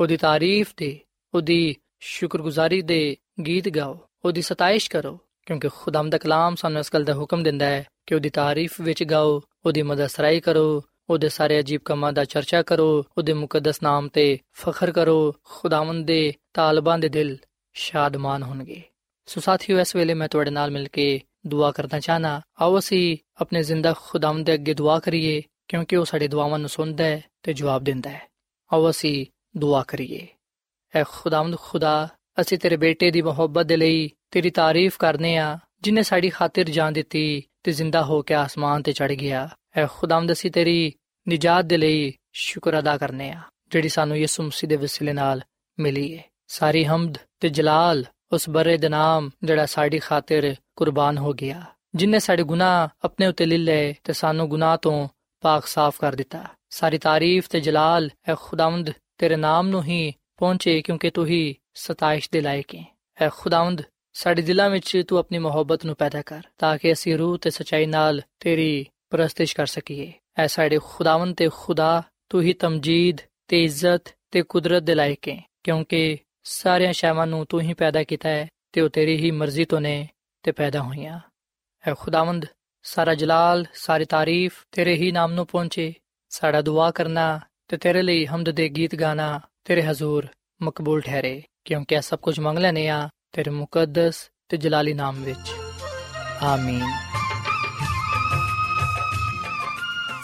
ਉਹਦੀ 0.00 0.16
ਤਾਰੀਫ 0.16 0.74
ਤੇ 0.76 1.00
ਉਹਦੀ 1.34 1.76
ਸ਼ੁਕਰਗੁਜ਼ਾਰੀ 2.00 2.82
ਦੇ 2.82 3.16
ਗੀਤ 3.46 3.68
ਗਾਓ। 3.68 3.98
ਉਹਦੀ 4.24 4.42
ਸਤਾਇਸ਼ 4.42 4.90
ਕਰੋ, 4.90 5.18
ਕਿਉਂਕਿ 5.46 5.68
ਖੁਦਾਮ 5.68 6.10
ਦਾ 6.10 6.18
ਕਲਾਮ 6.18 6.54
ਸਾਨੂੰ 6.54 6.80
ਇਸ 6.80 6.90
ਗੱਲ 6.94 7.04
ਦਾ 7.04 7.14
ਹੁਕਮ 7.14 7.42
ਦਿੰਦਾ 7.42 7.66
ਹੈ 7.66 7.86
ਕਿ 8.06 8.14
ਉਹਦੀ 8.14 8.30
ਤਾਰੀਫ 8.30 8.80
ਵਿੱਚ 8.80 9.04
ਗਾਓ, 9.04 9.42
ਉਹਦੀ 9.66 9.82
ਮਦਦਸਰਾਈ 9.82 10.40
ਕਰੋ, 10.40 10.84
ਉਹਦੇ 11.10 11.28
ਸਾਰੇ 11.28 11.60
ਅਜੀਬ 11.60 11.80
ਕੰਮਾਂ 11.84 12.12
ਦਾ 12.12 12.24
ਚਰਚਾ 12.24 12.62
ਕਰੋ, 12.62 13.04
ਉਹਦੇ 13.18 13.32
ਮੁਕੱਦਸ 13.32 13.82
ਨਾਮ 13.82 14.08
ਤੇ 14.08 14.38
ਫਖਰ 14.52 14.92
ਕਰੋ, 14.92 15.34
ਖੁਦਾਵੰਦ 15.44 16.06
ਦੇ 16.06 16.34
ਤਾਲਬਾਂ 16.54 16.98
ਦੇ 16.98 17.08
ਦਿਲ 17.08 17.36
ਸ਼ਾਦਮਾਨ 17.72 18.42
ਹੋਣਗੇ। 18.42 18.82
ਸੋ 19.30 19.40
ਸਾਥੀਓ, 19.40 19.80
ਇਸ 19.80 19.96
ਵੇਲੇ 19.96 20.14
ਮੈਂ 20.14 20.28
ਤੁਹਾਡੇ 20.28 20.50
ਨਾਲ 20.50 20.70
ਮਿਲ 20.70 20.88
ਕੇ 20.88 21.20
ਦੁਆ 21.46 21.70
ਕਰਨਾ 21.70 22.00
ਚਾਹਨਾ, 22.00 22.40
ਆਓ 22.60 22.78
ਅਸੀਂ 22.78 23.16
ਆਪਣੇ 23.40 23.62
ਜ਼ਿੰਦਾ 23.62 23.94
ਖੁਦਾਵੰਦ 24.00 24.46
ਦੇ 24.46 24.54
ਅੱਗੇ 24.54 24.74
ਦੁਆ 24.74 24.98
ਕਰੀਏ, 24.98 25.42
ਕਿਉਂਕਿ 25.68 25.96
ਉਹ 25.96 26.04
ਸਾਡੇ 26.04 26.28
ਦੁਆਵਾਂ 26.28 26.58
ਨੂੰ 26.58 26.68
ਸੁਣਦਾ 26.68 27.04
ਹੈ 27.04 27.24
ਤੇ 27.42 27.52
ਜਵਾਬ 27.52 27.84
ਦਿੰਦਾ 27.84 28.10
ਹੈ। 28.10 28.28
ਆਓ 28.72 28.90
ਅਸੀਂ 28.90 29.26
ਦੁਆ 29.56 29.84
ਕਰੀਏ। 29.88 30.28
ਐ 30.96 31.04
ਖੁਦਾਵੰਦ 31.08 31.56
ਖੁਦਾ, 31.58 32.08
ਅਸੀਂ 32.40 32.58
ਤੇਰੇ 32.58 32.76
ਬੇਟੇ 32.76 33.10
ਦੀ 33.10 33.22
ਮੁਹੱਬਤ 33.22 33.66
ਦੇ 33.66 33.76
ਲਈ 33.76 34.10
ਤੇਰੀ 34.30 34.50
ਤਾਰੀਫ 34.50 34.96
ਕਰਨੇ 34.98 35.36
ਆ, 35.36 35.58
ਜਿਨੇ 35.82 36.02
ਸਾਡੀ 36.02 36.30
ਖਾਤਰ 36.30 36.64
ਜਾਨ 36.64 36.92
ਦਿੱਤੀ 36.92 37.42
ਤੇ 37.62 37.72
ਜ਼ਿੰਦਾ 37.72 38.02
ਹੋ 38.02 38.22
ਕੇ 38.22 38.34
ਆਸਮਾਨ 38.34 38.82
ਤੇ 38.82 38.92
ਚੜ 38.92 39.12
ਗਿਆ। 39.12 39.48
ਐ 39.76 39.86
ਖੁਦਾਵੰਦ, 39.86 40.32
ਅਸੀਂ 40.32 40.50
ਤੇਰੀ 40.50 40.92
ਨਿਜਾਤ 41.28 41.64
ਦੇ 41.64 41.76
ਲਈ 41.76 42.14
ਸ਼ੁਕਰ 42.32 42.78
ਅਦਾ 42.78 42.98
ਕਰਨੇ 42.98 43.30
ਆ, 43.30 43.40
ਜਿਹੜੀ 43.70 43.88
ਸਾਨੂੰ 43.88 44.18
ਯਿਸੂ 44.18 44.42
ਮਸੀਹ 44.42 44.68
ਦੇ 44.68 44.76
ਵਸੀਲੇ 44.76 45.12
ਨਾਲ 45.12 45.40
ਮਿਲੀ 45.78 46.18
ਹੈ 46.18 46.24
ਸਾਰੀ 46.46 46.84
ਹਮਦ 46.84 47.18
ਤੇ 47.40 47.48
ਜਲਾਲ 47.48 48.04
ਉਸ 48.32 48.48
ਬਰੇ 48.50 48.76
ਦੇ 48.76 48.88
ਨਾਮ 48.88 49.30
ਜਿਹੜਾ 49.44 49.66
ਸਾਡੀ 49.66 49.98
ਖਾਤਰ 49.98 50.54
ਕੁਰਬਾਨ 50.76 51.18
ਹੋ 51.18 51.32
ਗਿਆ 51.32 51.62
ਜਿਨੇ 51.94 52.18
ਸਾਡੇ 52.18 52.42
ਗੁਨਾਹ 52.42 52.88
ਆਪਣੇ 53.04 53.26
ਉੱਤੇ 53.26 53.46
ਲੈ 53.46 53.56
ਲਏ 53.58 53.94
ਤੇ 54.04 54.12
ਸਾਨੂੰ 54.12 54.48
ਗੁਨਾਹ 54.48 54.76
ਤੋਂ 54.76 55.08
ਪਾਕ 55.42 55.66
ਸਾਫ਼ 55.66 56.00
ਕਰ 56.00 56.14
ਦਿੱਤਾ 56.14 56.44
ਸਾਰੀ 56.70 56.98
ਤਾਰੀਫ 56.98 57.48
ਤੇ 57.48 57.60
ਜਲਾਲ 57.60 58.10
ਐ 58.28 58.34
ਖੁਦਾਵੰਦ 58.34 58.92
ਤੇਰੇ 59.18 59.36
ਨਾਮ 59.36 59.68
ਨੂੰ 59.68 59.82
ਹੀ 59.84 60.12
ਪਹੁੰਚੇ 60.36 60.80
ਕਿਉਂਕਿ 60.82 61.10
ਤੂੰ 61.10 61.26
ਹੀ 61.26 61.54
ਸਤਾਇਸ਼ 61.74 62.28
ਦੇ 62.32 62.40
ਲਾਇਕ 62.40 62.74
ਹੈ 62.74 62.84
ਐ 63.18 63.28
ਖੁਦਾਵੰਦ 63.28 63.82
ਸਾਡੇ 64.12 64.42
ਦਿਲਾਂ 64.42 64.70
ਵਿੱਚ 64.70 65.04
ਤੂੰ 65.08 65.18
ਆਪਣੀ 65.18 65.38
ਮੁਹੱਬਤ 65.38 65.84
ਨੂੰ 65.86 65.96
ਪੈਦਾ 65.96 66.22
ਕਰ 66.22 66.42
ਤਾਂ 66.58 66.76
ਕਿ 66.78 66.92
ਅਸੀਂ 66.92 67.18
ਰੂਹ 67.18 67.36
ਤੇ 67.38 67.50
ਸਚਾਈ 67.50 67.86
ਨਾਲ 67.86 68.22
ਤੇਰੀ 68.40 68.86
ਪ੍ਰਸਤਿਸ਼ 69.10 69.56
ਕਰ 69.56 69.66
ਸਕੀਏ 69.66 70.12
ਐ 70.38 70.46
ਸਾਡੇ 70.46 70.78
ਖੁਦਾਵੰਦ 70.84 71.34
ਤੇ 71.36 71.48
ਖੁਦਾ 71.54 72.02
ਤੂੰ 72.28 72.42
ਹੀ 72.42 72.52
ਤਮਜੀਦ 72.52 73.20
ਤੇ 73.48 73.64
ਇੱਜ਼ਤ 73.64 74.14
ਤੇ 74.30 74.42
ਕੁਦਰਤ 74.42 74.82
ਦੇ 74.82 74.94
ਲਾਇਕ 74.94 75.28
ਹੈ 75.28 75.42
ਕਿਉਂਕਿ 75.64 76.18
ਸਾਰੀਆਂ 76.42 76.92
ਸ਼ੈਵਾਂ 76.92 77.26
ਨੂੰ 77.26 77.46
ਤੂੰ 77.46 77.60
ਹੀ 77.60 77.74
ਪੈਦਾ 77.74 78.04
ਕੀਤਾ 78.04 78.28
ਹੈ 78.28 78.48
ਤੇ 78.72 78.80
ਉਹ 78.80 78.88
ਤੇਰੀ 78.88 79.16
ਹੀ 79.16 79.30
ਮਰਜ਼ੀ 79.30 79.64
ਤੋਂ 79.64 79.80
ਨੇ 79.80 80.08
ਤੇ 80.42 80.52
ਪੈਦਾ 80.52 80.80
ਹੋਈਆਂ। 80.82 81.20
ਐ 81.88 81.94
ਖੁਦਾਵੰਦ, 81.94 82.46
ਸਾਰਾ 82.82 83.14
ਜਲਾਲ, 83.14 83.66
ਸਾਰੀ 83.74 84.04
ਤਾਰੀਫ 84.04 84.52
ਤੇਰੇ 84.72 84.94
ਹੀ 84.94 85.12
ਨਾਮ 85.12 85.32
ਨੂੰ 85.32 85.46
ਪਹੁੰਚੇ। 85.46 85.94
ਸਾਡਾ 86.28 86.62
ਦੁਆ 86.62 86.90
ਕਰਨਾ 86.90 87.40
ਤੇ 87.68 87.76
ਤੇਰੇ 87.76 88.02
ਲਈ 88.02 88.26
ਹਮਦ 88.26 88.50
ਦੇ 88.50 88.68
ਗੀਤ 88.68 88.94
ਗਾਣਾ 88.94 89.40
ਤੇਰੇ 89.64 89.82
ਹਜ਼ੂਰ 89.82 90.26
ਮਕਬੂਲ 90.62 91.00
ਠਹਿਰੇ, 91.00 91.42
ਕਿਉਂਕਿ 91.64 91.94
ਇਹ 91.94 92.00
ਸਭ 92.00 92.18
ਕੁਝ 92.18 92.40
ਮੰਗ 92.40 92.58
ਲੈਨੇ 92.58 92.88
ਆ 92.88 93.08
ਤੇਰੇ 93.32 93.50
ਮੁਕੱਦਸ 93.50 94.30
ਤੇ 94.48 94.56
ਜਲਾਲੀ 94.56 94.92
ਨਾਮ 94.92 95.22
ਵਿੱਚ। 95.22 95.52
ਆਮੀਨ। 96.42 96.84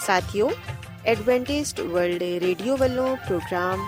ਸਾਥਿਓ, 0.01 0.51
ਐਡਵੈਂਟਿਸਟ 1.05 1.79
ਵਰਲਡ 1.79 2.23
ਰੇਡੀਓ 2.23 2.77
ਵੱਲੋਂ 2.77 3.17
ਪ੍ਰੋਗਰਾਮ 3.17 3.87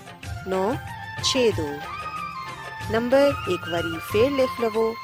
009017676962 0.41 2.01
ਨੰਬਰ 2.91 3.33
ਇੱਕ 3.49 3.69
ਵਾਰੀ 3.69 3.97
ਫੇਰ 4.11 4.31
ਲਿਖ 4.31 4.61
ਲਵੋ 4.61 4.95